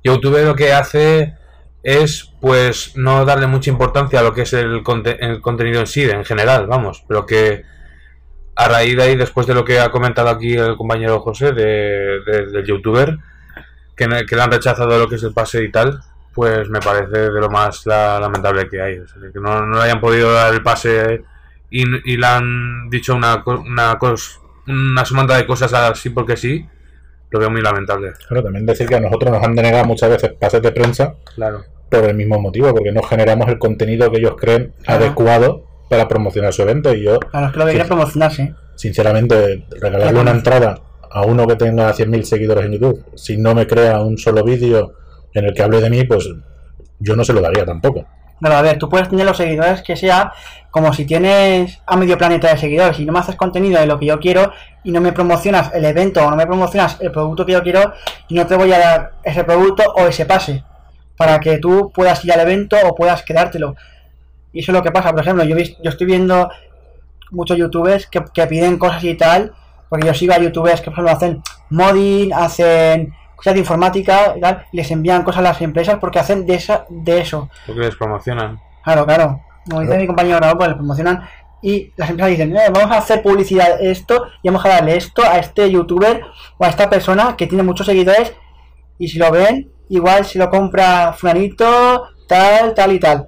YouTube 0.04 0.44
lo 0.44 0.56
que 0.56 0.74
hace 0.74 1.36
es 1.84 2.30
pues 2.42 2.96
no 2.96 3.26
darle 3.26 3.48
mucha 3.48 3.70
importancia 3.72 4.20
a 4.20 4.24
lo 4.24 4.34
que 4.34 4.42
es 4.44 4.54
el, 4.54 4.84
conte- 4.84 5.18
el 5.20 5.42
contenido 5.42 5.80
en 5.80 5.88
sí, 5.88 6.04
en 6.04 6.26
general, 6.26 6.68
vamos, 6.68 7.04
pero 7.08 7.26
que 7.26 7.64
a 8.56 8.68
raíz 8.68 8.98
de 8.98 9.04
ahí, 9.04 9.16
después 9.16 9.48
de 9.48 9.54
lo 9.56 9.64
que 9.66 9.80
ha 9.80 9.90
comentado 9.92 10.30
aquí 10.30 10.54
el 10.54 10.76
compañero 10.76 11.22
José 11.22 11.54
de, 11.54 12.20
de- 12.26 12.48
del 12.52 12.66
youtuber, 12.66 13.18
que, 13.96 14.08
que 14.28 14.36
le 14.36 14.42
han 14.42 14.52
rechazado 14.52 15.00
lo 15.00 15.08
que 15.08 15.16
es 15.16 15.24
el 15.24 15.34
pase 15.34 15.64
y 15.64 15.72
tal, 15.72 16.02
pues 16.34 16.70
me 16.70 16.80
parece 16.80 17.18
de 17.32 17.40
lo 17.42 17.50
más 17.50 17.86
la- 17.86 18.20
lamentable 18.20 18.68
que 18.70 18.82
hay. 18.82 19.00
O 19.00 19.08
sea, 19.08 19.22
que 19.34 19.40
no, 19.40 19.66
no 19.66 19.78
le 19.78 19.84
hayan 19.84 20.00
podido 20.00 20.32
dar 20.32 20.54
el 20.54 20.62
pase 20.64 21.24
y, 21.70 21.84
y 22.12 22.18
le 22.18 22.26
han 22.26 22.90
dicho 22.90 23.16
una, 23.16 23.44
co- 23.44 23.62
una, 23.62 23.98
cos- 24.00 24.40
una 24.68 25.04
semana 25.06 25.36
de 25.38 25.46
cosas 25.46 25.74
así 25.74 26.10
porque 26.10 26.38
sí, 26.38 26.66
lo 27.30 27.40
veo 27.40 27.50
muy 27.50 27.62
lamentable. 27.62 28.14
Claro, 28.28 28.44
también 28.44 28.66
decir 28.66 28.88
que 28.88 28.96
a 28.96 29.00
nosotros 29.00 29.32
nos 29.32 29.44
han 29.44 29.56
denegado 29.56 29.86
muchas 29.86 30.10
veces 30.10 30.34
pases 30.40 30.62
de 30.62 30.72
prensa 30.72 31.16
Claro. 31.36 31.64
por 31.90 32.04
el 32.06 32.16
mismo 32.16 32.40
motivo, 32.40 32.74
porque 32.74 32.92
no 32.92 33.02
generamos 33.04 33.48
el 33.50 33.58
contenido 33.60 34.12
que 34.12 34.18
ellos 34.20 34.36
creen 34.38 34.74
Claro. 34.84 35.06
adecuado 35.06 35.64
para 35.90 36.08
promocionar 36.08 36.54
su 36.54 36.62
evento. 36.62 36.94
Y 36.94 37.04
yo, 37.04 37.20
a 37.34 37.42
los 37.42 37.52
que 37.52 37.58
lo 37.60 37.66
debería 37.66 37.84
Sí. 37.84 37.90
promocionarse. 37.90 38.56
sinceramente, 38.76 39.66
regalarle 39.80 40.20
una 40.22 40.32
entrada 40.32 40.80
a 41.12 41.22
uno 41.24 41.46
que 41.46 41.56
tenga 41.56 41.94
100.000 41.94 42.24
seguidores 42.24 42.66
en 42.66 42.72
YouTube, 42.74 43.06
si 43.16 43.38
no 43.38 43.54
me 43.54 43.68
crea 43.68 44.00
un 44.02 44.18
solo 44.18 44.44
vídeo 44.44 44.94
en 45.34 45.46
el 45.46 45.54
que 45.54 45.64
hable 45.64 45.82
de 45.82 45.90
mí, 45.90 46.04
pues 46.04 46.30
yo 47.00 47.16
no 47.16 47.24
se 47.24 47.34
lo 47.34 47.42
daría 47.42 47.66
tampoco. 47.66 48.06
Claro, 48.40 48.56
a 48.56 48.62
ver, 48.64 48.80
tú 48.80 48.90
puedes 48.90 49.08
tener 49.08 49.26
los 49.26 49.38
seguidores 49.38 49.84
que 49.84 49.96
sea 49.96 50.34
como 50.72 50.94
si 50.94 51.06
tienes 51.06 51.80
a 51.86 51.96
medio 51.96 52.18
planeta 52.18 52.50
de 52.50 52.58
seguidores. 52.58 52.98
Si 52.98 53.06
no 53.06 53.14
me 53.14 53.20
haces 53.20 53.36
contenido 53.36 53.80
de 53.80 53.86
lo 53.86 54.00
que 54.00 54.08
yo 54.08 54.20
quiero 54.20 54.52
y 54.84 54.92
no 54.92 55.00
me 55.00 55.14
promocionas 55.14 55.72
el 55.76 55.86
evento 55.86 56.26
o 56.26 56.30
no 56.30 56.36
me 56.36 56.48
promocionas 56.48 56.98
el 57.02 57.12
producto 57.12 57.46
que 57.46 57.52
yo 57.52 57.62
quiero, 57.62 57.94
y 58.28 58.36
no 58.36 58.48
te 58.48 58.56
voy 58.56 58.72
a 58.74 58.80
dar 58.80 59.12
ese 59.24 59.44
producto 59.44 59.84
o 59.96 60.08
ese 60.08 60.26
pase 60.26 60.64
para 61.18 61.40
que 61.40 61.60
tú 61.60 61.92
puedas 61.94 62.26
ir 62.26 62.34
al 62.34 62.40
evento 62.40 62.78
o 62.84 62.96
puedas 62.96 63.22
quedártelo. 63.22 63.76
Y 64.54 64.62
eso 64.62 64.72
es 64.72 64.76
lo 64.76 64.82
que 64.82 64.92
pasa. 64.92 65.12
Por 65.12 65.22
ejemplo, 65.22 65.44
yo, 65.44 65.56
yo 65.56 65.90
estoy 65.90 66.08
viendo 66.08 66.50
muchos 67.30 67.58
youtubers 67.58 68.08
que, 68.08 68.24
que 68.34 68.48
piden 68.48 68.80
cosas 68.80 69.04
y 69.04 69.14
tal, 69.14 69.54
porque 69.88 70.08
yo 70.08 70.16
sigo 70.16 70.34
a 70.34 70.40
youtubers 70.40 70.82
que 70.82 70.90
por 70.90 70.94
ejemplo 70.94 71.14
hacen 71.14 71.44
modding, 71.70 72.34
hacen 72.34 73.14
cosas 73.42 73.54
de 73.56 73.60
informática 73.62 74.34
y 74.38 74.40
tal, 74.40 74.66
les 74.72 74.92
envían 74.92 75.24
cosas 75.24 75.40
a 75.40 75.44
las 75.44 75.62
empresas 75.62 75.98
porque 76.00 76.20
hacen 76.20 76.46
de, 76.46 76.56
esa, 76.56 76.86
de 76.90 77.20
eso. 77.22 77.50
Porque 77.66 77.82
les 77.82 77.96
promocionan. 77.96 78.60
Claro, 78.84 79.06
claro. 79.06 79.42
Como 79.68 79.80
dice 79.82 79.90
Claro. 79.90 80.02
mi 80.02 80.08
compañero 80.08 80.40
Raúl, 80.40 80.58
pues 80.58 80.70
le 80.70 80.76
promocionan 80.76 81.28
y 81.64 81.92
las 81.96 82.10
empresas 82.10 82.30
dicen, 82.32 82.56
"Eh, 82.56 82.70
vamos 82.74 82.92
a 82.92 82.98
hacer 83.00 83.22
publicidad 83.22 83.82
esto 83.82 84.26
y 84.42 84.50
vamos 84.50 84.66
a 84.66 84.70
darle 84.70 84.98
esto 84.98 85.24
a 85.24 85.38
este 85.38 85.70
youtuber 85.72 86.22
o 86.58 86.66
a 86.66 86.70
esta 86.70 86.90
persona 86.90 87.36
que 87.38 87.48
tiene 87.48 87.64
muchos 87.64 87.86
seguidores 87.88 88.34
y 88.98 89.08
si 89.08 89.18
lo 89.20 89.32
ven, 89.32 89.72
igual 89.90 90.26
si 90.26 90.38
lo 90.40 90.50
compra 90.50 91.14
fulanito, 91.14 92.08
tal, 92.28 92.74
tal 92.74 92.92
y 92.94 93.00
tal. 93.00 93.28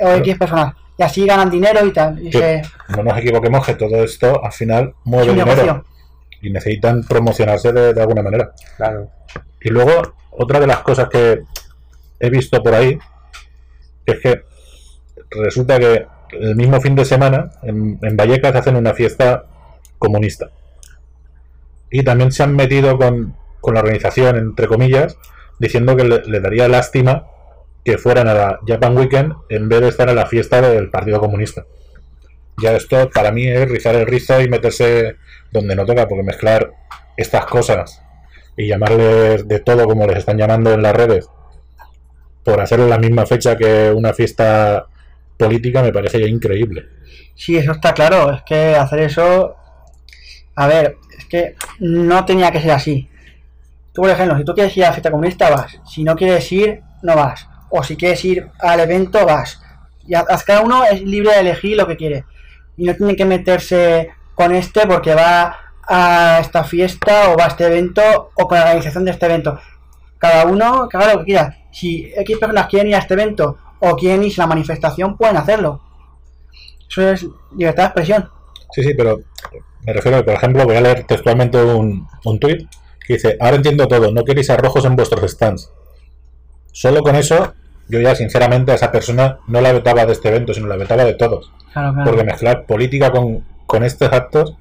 O 0.00 0.04
Claro. 0.04 0.16
X 0.18 0.38
personas. 0.38 0.74
Y 0.96 1.02
así 1.02 1.26
ganan 1.26 1.48
dinero 1.50 1.84
y 1.86 1.92
tal. 1.92 2.18
Y 2.20 2.30
Que 2.30 2.38
se- 2.38 2.62
no 2.96 3.02
nos 3.04 3.16
equivoquemos 3.18 3.64
que 3.64 3.74
todo 3.74 4.02
esto 4.02 4.42
al 4.44 4.52
final 4.52 4.88
es 4.88 4.94
mueve 5.04 5.30
un 5.30 5.36
dinero 5.38 5.54
negocio. 5.56 5.84
Y 6.40 6.50
necesitan 6.50 7.02
promocionarse 7.04 7.72
de, 7.72 7.94
de 7.94 8.00
alguna 8.00 8.22
manera. 8.22 8.52
Claro. 8.76 9.10
Y 9.60 9.70
luego, 9.70 10.14
otra 10.30 10.60
de 10.60 10.66
las 10.66 10.78
cosas 10.78 11.08
que 11.08 11.42
he 12.20 12.30
visto 12.30 12.62
por 12.62 12.74
ahí 12.74 12.98
es 14.06 14.20
que 14.20 14.42
resulta 15.30 15.78
que 15.78 16.06
el 16.32 16.56
mismo 16.56 16.80
fin 16.80 16.94
de 16.94 17.04
semana 17.04 17.50
en, 17.62 17.98
en 18.02 18.16
Vallecas 18.16 18.54
hacen 18.54 18.76
una 18.76 18.94
fiesta 18.94 19.46
comunista. 19.98 20.50
Y 21.90 22.04
también 22.04 22.32
se 22.32 22.42
han 22.42 22.54
metido 22.54 22.98
con, 22.98 23.34
con 23.60 23.74
la 23.74 23.80
organización, 23.80 24.36
entre 24.36 24.66
comillas, 24.66 25.16
diciendo 25.58 25.96
que 25.96 26.04
le, 26.04 26.22
le 26.24 26.40
daría 26.40 26.68
lástima 26.68 27.26
que 27.84 27.98
fueran 27.98 28.28
a 28.28 28.34
la 28.34 28.60
Japan 28.66 28.96
Weekend 28.96 29.32
en 29.48 29.68
vez 29.68 29.80
de 29.80 29.88
estar 29.88 30.08
a 30.08 30.14
la 30.14 30.26
fiesta 30.26 30.60
del 30.60 30.90
Partido 30.90 31.20
Comunista. 31.20 31.64
Ya 32.62 32.72
esto 32.72 33.08
para 33.10 33.30
mí 33.32 33.46
es 33.46 33.68
rizar 33.68 33.94
el 33.94 34.06
rizo 34.06 34.40
y 34.40 34.48
meterse 34.48 35.16
donde 35.50 35.76
no 35.76 35.86
toca, 35.86 36.08
porque 36.08 36.22
mezclar 36.24 36.72
estas 37.16 37.46
cosas 37.46 38.02
y 38.56 38.66
llamarles 38.68 39.46
de 39.46 39.60
todo 39.60 39.86
como 39.86 40.06
les 40.06 40.18
están 40.18 40.36
llamando 40.38 40.72
en 40.72 40.82
las 40.82 40.94
redes 40.94 41.28
por 42.44 42.60
hacer 42.60 42.80
la 42.80 42.98
misma 42.98 43.26
fecha 43.26 43.56
que 43.56 43.90
una 43.94 44.12
fiesta 44.12 44.86
política 45.36 45.82
me 45.82 45.92
parece 45.92 46.26
increíble. 46.26 46.86
Sí, 47.34 47.56
eso 47.56 47.72
está 47.72 47.92
claro. 47.92 48.32
Es 48.32 48.42
que 48.42 48.74
hacer 48.74 49.00
eso. 49.00 49.54
A 50.56 50.66
ver, 50.66 50.96
es 51.16 51.24
que 51.26 51.54
no 51.78 52.24
tenía 52.24 52.50
que 52.50 52.60
ser 52.60 52.72
así. 52.72 53.08
Tú, 53.92 54.02
por 54.02 54.10
ejemplo, 54.10 54.36
si 54.38 54.44
tú 54.44 54.54
quieres 54.54 54.76
ir 54.76 54.84
a 54.84 54.88
la 54.88 54.92
fiesta 54.94 55.10
comunista, 55.10 55.50
vas. 55.50 55.78
Si 55.86 56.02
no 56.02 56.16
quieres 56.16 56.50
ir, 56.50 56.80
no 57.02 57.14
vas. 57.14 57.46
O 57.70 57.82
si 57.84 57.96
quieres 57.96 58.24
ir 58.24 58.48
al 58.60 58.80
evento, 58.80 59.24
vas. 59.26 59.60
Y 60.06 60.14
haz- 60.14 60.42
cada 60.44 60.62
uno 60.62 60.84
es 60.84 61.02
libre 61.02 61.32
de 61.34 61.40
elegir 61.40 61.76
lo 61.76 61.86
que 61.86 61.96
quiere. 61.96 62.24
Y 62.78 62.84
no 62.84 62.94
tiene 62.94 63.16
que 63.16 63.26
meterse 63.26 64.10
con 64.34 64.54
este 64.54 64.86
porque 64.86 65.14
va 65.14 65.56
a 65.86 66.38
esta 66.40 66.64
fiesta 66.64 67.30
o 67.30 67.36
va 67.36 67.44
a 67.44 67.48
este 67.48 67.66
evento 67.66 68.30
o 68.34 68.48
con 68.48 68.56
la 68.56 68.64
organización 68.64 69.04
de 69.04 69.10
este 69.10 69.26
evento. 69.26 69.58
Cada 70.16 70.46
uno 70.46 70.88
que 70.88 70.96
haga 70.96 71.14
lo 71.14 71.18
que 71.20 71.26
quiera. 71.26 71.56
Si 71.72 72.10
X 72.16 72.38
personas 72.38 72.68
quieren 72.68 72.88
ir 72.88 72.94
a 72.94 73.00
este 73.00 73.14
evento 73.14 73.58
o 73.80 73.96
quieren 73.96 74.22
irse 74.22 74.40
a 74.40 74.44
la 74.44 74.48
manifestación, 74.48 75.16
pueden 75.16 75.36
hacerlo. 75.36 75.82
Eso 76.88 77.10
es 77.10 77.26
libertad 77.56 77.82
de 77.82 77.86
expresión. 77.88 78.30
Sí, 78.72 78.82
sí, 78.82 78.94
pero 78.94 79.20
me 79.86 79.92
refiero, 79.92 80.24
por 80.24 80.34
ejemplo, 80.34 80.64
voy 80.64 80.76
a 80.76 80.80
leer 80.80 81.04
textualmente 81.04 81.62
un, 81.62 82.06
un 82.24 82.38
tuit 82.38 82.68
que 83.06 83.14
dice, 83.14 83.36
ahora 83.40 83.56
entiendo 83.56 83.88
todo, 83.88 84.12
no 84.12 84.24
queréis 84.24 84.50
arrojos 84.50 84.84
en 84.84 84.96
vuestros 84.96 85.30
stands. 85.30 85.72
Solo 86.72 87.02
con 87.02 87.16
eso, 87.16 87.54
yo 87.88 88.00
ya 88.00 88.14
sinceramente 88.14 88.72
a 88.72 88.74
esa 88.74 88.92
persona 88.92 89.38
no 89.46 89.60
la 89.60 89.72
vetaba 89.72 90.06
de 90.06 90.12
este 90.12 90.28
evento, 90.28 90.54
sino 90.54 90.66
la 90.66 90.76
vetaba 90.76 91.04
de 91.04 91.14
todos. 91.14 91.52
Claro, 91.72 91.94
claro. 91.94 92.10
Porque 92.10 92.24
mezclar 92.24 92.66
política 92.66 93.10
con, 93.10 93.44
con 93.66 93.84
estos 93.84 94.12
actos 94.12 94.56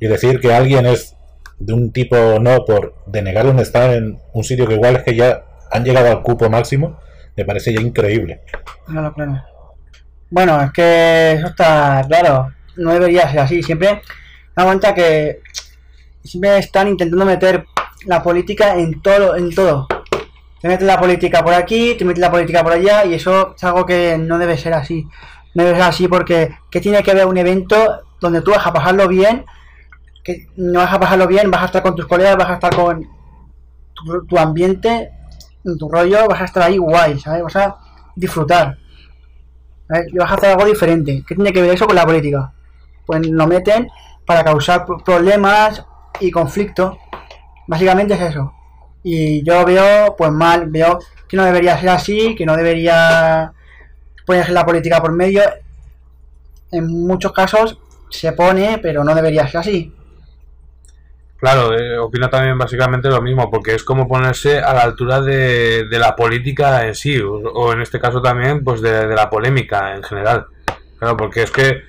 y 0.00 0.06
decir 0.06 0.40
que 0.40 0.54
alguien 0.54 0.86
es 0.86 1.16
de 1.58 1.72
un 1.72 1.92
tipo 1.92 2.16
o 2.16 2.38
no 2.38 2.64
por 2.64 2.94
denegar 3.06 3.46
un 3.46 3.60
stand 3.60 3.92
en 3.94 4.18
un 4.32 4.44
sitio 4.44 4.66
que 4.66 4.74
igual 4.74 4.96
es 4.96 5.02
que 5.04 5.14
ya 5.14 5.44
han 5.70 5.84
llegado 5.84 6.08
al 6.08 6.22
cupo 6.22 6.50
máximo, 6.50 6.98
me 7.36 7.44
parece 7.44 7.72
ya 7.72 7.80
increíble. 7.80 8.42
Claro, 8.86 9.12
claro. 9.14 9.42
Bueno, 10.30 10.60
es 10.60 10.72
que 10.72 11.32
eso 11.32 11.46
está 11.46 12.04
claro. 12.06 12.52
No 12.76 12.92
debería 12.92 13.28
ser 13.30 13.40
así. 13.40 13.62
Siempre 13.62 14.02
da 14.54 14.64
cuenta 14.64 14.94
que 14.94 15.40
siempre 16.24 16.58
están 16.58 16.88
intentando 16.88 17.24
meter 17.24 17.64
la 18.06 18.22
política 18.22 18.76
en 18.76 19.00
todo, 19.00 19.36
en 19.36 19.54
todo. 19.54 19.86
Te 20.60 20.68
metes 20.68 20.86
la 20.86 20.98
política 20.98 21.42
por 21.44 21.54
aquí, 21.54 21.94
te 21.98 22.04
metes 22.04 22.20
la 22.20 22.30
política 22.30 22.62
por 22.62 22.72
allá 22.72 23.04
y 23.04 23.14
eso 23.14 23.54
es 23.54 23.64
algo 23.64 23.84
que 23.86 24.18
no 24.18 24.38
debe 24.38 24.56
ser 24.58 24.74
así. 24.74 25.06
No 25.54 25.64
debe 25.64 25.76
ser 25.76 25.86
así 25.86 26.08
porque 26.08 26.56
¿qué 26.70 26.80
tiene 26.80 27.02
que 27.02 27.14
ver 27.14 27.26
un 27.26 27.36
evento 27.36 27.76
donde 28.20 28.42
tú 28.42 28.50
vas 28.52 28.66
a 28.66 28.72
pasarlo 28.72 29.08
bien? 29.08 29.44
Que 30.24 30.46
no 30.56 30.80
vas 30.80 30.92
a 30.92 30.98
pasarlo 31.00 31.26
bien, 31.26 31.50
vas 31.50 31.62
a 31.62 31.66
estar 31.66 31.82
con 31.82 31.94
tus 31.94 32.06
colegas, 32.06 32.36
vas 32.36 32.50
a 32.50 32.54
estar 32.54 32.74
con 32.74 33.06
tu, 33.94 34.26
tu 34.26 34.38
ambiente, 34.38 35.10
en 35.64 35.78
tu 35.78 35.88
rollo, 35.88 36.26
vas 36.28 36.40
a 36.40 36.44
estar 36.46 36.62
ahí 36.64 36.78
guay, 36.78 37.18
¿sabes? 37.20 37.42
Vas 37.42 37.56
a 37.56 37.76
disfrutar. 38.14 38.78
¿sabes? 39.88 40.06
Y 40.12 40.18
vas 40.18 40.30
a 40.30 40.34
hacer 40.34 40.50
algo 40.50 40.64
diferente. 40.64 41.24
¿Qué 41.26 41.34
tiene 41.34 41.52
que 41.52 41.62
ver 41.62 41.74
eso 41.74 41.86
con 41.86 41.96
la 41.96 42.04
política? 42.04 42.52
Pues 43.04 43.26
lo 43.28 43.46
meten 43.46 43.88
para 44.26 44.42
causar 44.44 44.84
pro- 44.84 44.98
problemas 44.98 45.84
y 46.20 46.30
conflictos. 46.30 46.96
Básicamente 47.66 48.14
es 48.14 48.20
eso. 48.20 48.52
Y 49.08 49.44
yo 49.44 49.64
veo, 49.64 50.16
pues 50.18 50.32
mal, 50.32 50.66
veo 50.66 50.98
que 51.28 51.36
no 51.36 51.44
debería 51.44 51.78
ser 51.78 51.90
así, 51.90 52.34
que 52.34 52.44
no 52.44 52.56
debería 52.56 53.52
ponerse 54.26 54.50
la 54.50 54.66
política 54.66 55.00
por 55.00 55.12
medio. 55.12 55.42
En 56.72 57.06
muchos 57.06 57.30
casos 57.30 57.78
se 58.10 58.32
pone, 58.32 58.78
pero 58.82 59.04
no 59.04 59.14
debería 59.14 59.46
ser 59.46 59.60
así. 59.60 59.94
Claro, 61.38 61.78
eh, 61.78 61.96
opino 61.98 62.28
también 62.28 62.58
básicamente 62.58 63.08
lo 63.08 63.22
mismo, 63.22 63.48
porque 63.48 63.76
es 63.76 63.84
como 63.84 64.08
ponerse 64.08 64.58
a 64.58 64.74
la 64.74 64.82
altura 64.82 65.20
de, 65.20 65.84
de 65.84 65.98
la 66.00 66.16
política 66.16 66.84
en 66.84 66.96
sí, 66.96 67.20
o, 67.20 67.72
en 67.72 67.82
este 67.82 68.00
caso 68.00 68.20
también, 68.20 68.64
pues 68.64 68.82
de 68.82 69.06
la 69.06 69.30
polémica 69.30 69.94
en 69.94 70.02
general. 70.02 70.46
Claro, 70.98 71.16
porque 71.16 71.44
es 71.44 71.52
que 71.52 71.80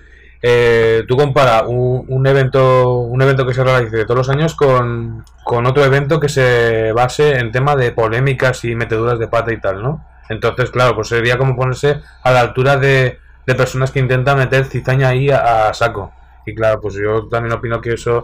eh, 0.42 1.04
tú 1.08 1.18
comparas 1.18 1.64
un, 1.68 2.06
un 2.08 2.28
evento 2.28 3.00
un 3.00 3.22
evento 3.22 3.46
que 3.46 3.54
se 3.54 3.64
realice 3.64 4.06
todos 4.06 4.18
los 4.18 4.30
años 4.30 4.56
con, 4.56 5.26
con 5.44 5.66
otro 5.66 5.84
evento 5.84 6.20
que 6.20 6.30
se 6.30 6.92
base 6.92 7.40
en 7.40 7.52
tema 7.52 7.76
de 7.76 7.92
polémicas 7.92 8.64
y 8.66 8.76
meteduras 8.76 9.18
de 9.18 9.28
pata 9.28 9.52
y 9.52 9.60
tal, 9.60 9.82
¿no? 9.82 10.06
Entonces, 10.30 10.70
claro, 10.72 10.96
pues 10.96 11.08
sería 11.08 11.38
como 11.38 11.56
ponerse 11.56 12.02
a 12.24 12.32
la 12.32 12.42
altura 12.42 12.78
de, 12.78 13.18
de 13.46 13.56
personas 13.56 13.92
que 13.92 14.00
intentan 14.00 14.38
meter 14.38 14.66
cizaña 14.66 15.10
ahí 15.10 15.30
a, 15.30 15.74
saco. 15.74 16.12
Y 16.46 16.54
claro, 16.54 16.82
pues 16.82 16.96
yo 16.96 17.28
también 17.30 17.54
opino 17.54 17.82
que 17.82 17.94
eso 17.94 18.22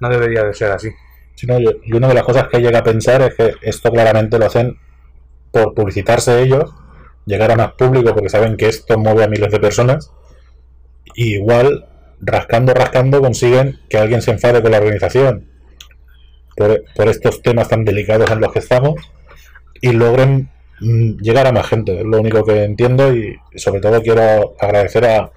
no 0.00 0.08
debería 0.08 0.44
de 0.44 0.54
ser 0.54 0.72
así. 0.72 0.90
Sí, 1.34 1.46
no, 1.46 1.58
y 1.60 1.92
una 1.92 2.08
de 2.08 2.14
las 2.14 2.24
cosas 2.24 2.48
que 2.48 2.60
llega 2.60 2.80
a 2.80 2.84
pensar 2.84 3.22
es 3.22 3.34
que 3.34 3.54
esto 3.62 3.90
claramente 3.90 4.38
lo 4.38 4.46
hacen 4.46 4.78
por 5.50 5.74
publicitarse 5.74 6.42
ellos, 6.42 6.74
llegar 7.26 7.50
a 7.50 7.56
más 7.56 7.72
público 7.72 8.14
porque 8.14 8.28
saben 8.30 8.56
que 8.56 8.68
esto 8.68 8.98
mueve 8.98 9.24
a 9.24 9.28
miles 9.28 9.52
de 9.52 9.60
personas. 9.60 10.10
Y 11.14 11.34
igual, 11.34 11.86
rascando, 12.20 12.74
rascando, 12.74 13.20
consiguen 13.20 13.78
que 13.88 13.98
alguien 13.98 14.22
se 14.22 14.32
enfade 14.32 14.62
con 14.62 14.70
la 14.70 14.78
organización 14.78 15.48
por, 16.56 17.08
estos 17.08 17.42
temas 17.42 17.68
tan 17.68 17.84
delicados 17.84 18.30
en 18.30 18.40
los 18.40 18.52
que 18.52 18.58
estamos 18.58 18.94
y 19.80 19.92
logren 19.92 20.50
mm, 20.80 21.18
llegar 21.20 21.46
a 21.46 21.52
más 21.52 21.66
gente. 21.66 21.98
Es 21.98 22.04
lo 22.04 22.20
único 22.20 22.44
que 22.44 22.64
entiendo 22.64 23.14
y 23.14 23.36
sobre 23.56 23.80
todo 23.80 24.02
quiero 24.02 24.54
agradecer 24.60 25.04
a, 25.06 25.30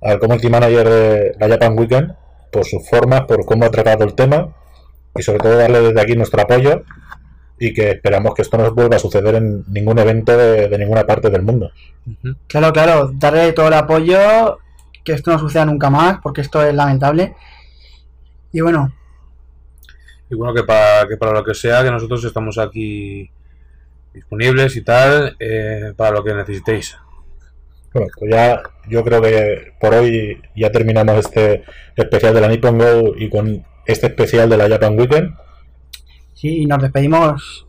al 0.00 0.18
community 0.18 0.50
manager 0.50 0.88
de 0.88 1.34
la 1.38 1.48
Japan 1.48 1.78
Weekend 1.78 2.14
por 2.52 2.64
sus 2.64 2.88
formas, 2.88 3.22
por 3.22 3.44
cómo 3.44 3.64
ha 3.64 3.70
tratado 3.70 4.04
el 4.04 4.14
tema 4.14 4.54
y 5.14 5.22
sobre 5.22 5.38
todo 5.38 5.56
darle 5.56 5.80
desde 5.80 6.00
aquí 6.00 6.14
nuestro 6.14 6.42
apoyo 6.42 6.82
y 7.58 7.72
que 7.72 7.92
esperamos 7.92 8.34
que 8.34 8.42
esto 8.42 8.58
no 8.58 8.70
vuelva 8.74 8.96
a 8.96 8.98
suceder 8.98 9.34
en 9.36 9.64
ningún 9.68 9.98
evento 9.98 10.36
de 10.36 10.76
ninguna 10.78 11.06
parte 11.06 11.30
del 11.30 11.42
mundo. 11.42 11.70
Claro, 12.46 12.72
claro, 12.72 13.10
darle 13.14 13.52
todo 13.52 13.68
el 13.68 13.74
apoyo, 13.74 14.58
que 15.06 15.12
esto 15.12 15.30
no 15.30 15.38
suceda 15.38 15.64
nunca 15.64 15.88
más, 15.88 16.18
porque 16.22 16.42
esto 16.42 16.62
es 16.62 16.74
lamentable. 16.74 17.34
Y 18.52 18.60
bueno, 18.60 18.92
Y 20.28 20.34
bueno, 20.34 20.52
que 20.52 20.64
para, 20.64 21.06
que 21.08 21.16
para 21.16 21.32
lo 21.32 21.44
que 21.44 21.54
sea, 21.54 21.84
que 21.84 21.90
nosotros 21.90 22.24
estamos 22.24 22.58
aquí 22.58 23.30
disponibles 24.12 24.74
y 24.76 24.82
tal, 24.82 25.36
eh, 25.38 25.92
para 25.96 26.10
lo 26.10 26.24
que 26.24 26.34
necesitéis. 26.34 26.98
Bueno, 27.92 28.08
pues 28.18 28.30
ya 28.32 28.62
yo 28.88 29.04
creo 29.04 29.22
que 29.22 29.72
por 29.80 29.94
hoy 29.94 30.42
ya 30.56 30.70
terminamos 30.70 31.16
este 31.18 31.64
especial 31.94 32.34
de 32.34 32.40
la 32.40 32.48
Nippon 32.48 32.78
Go 32.78 33.14
y 33.16 33.30
con 33.30 33.64
este 33.86 34.08
especial 34.08 34.48
de 34.50 34.56
la 34.56 34.68
Japan 34.68 34.98
Weekend. 34.98 35.34
sí, 36.34 36.62
y 36.62 36.66
nos 36.66 36.82
despedimos 36.82 37.66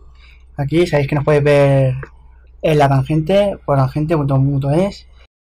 aquí. 0.58 0.88
Sabéis 0.88 1.08
que 1.08 1.16
nos 1.16 1.24
podéis 1.24 1.44
ver 1.44 1.96
en 2.62 2.78
la 2.80 2.90
tangente, 2.90 3.58
por 3.66 3.78
tangente.es. 3.78 5.08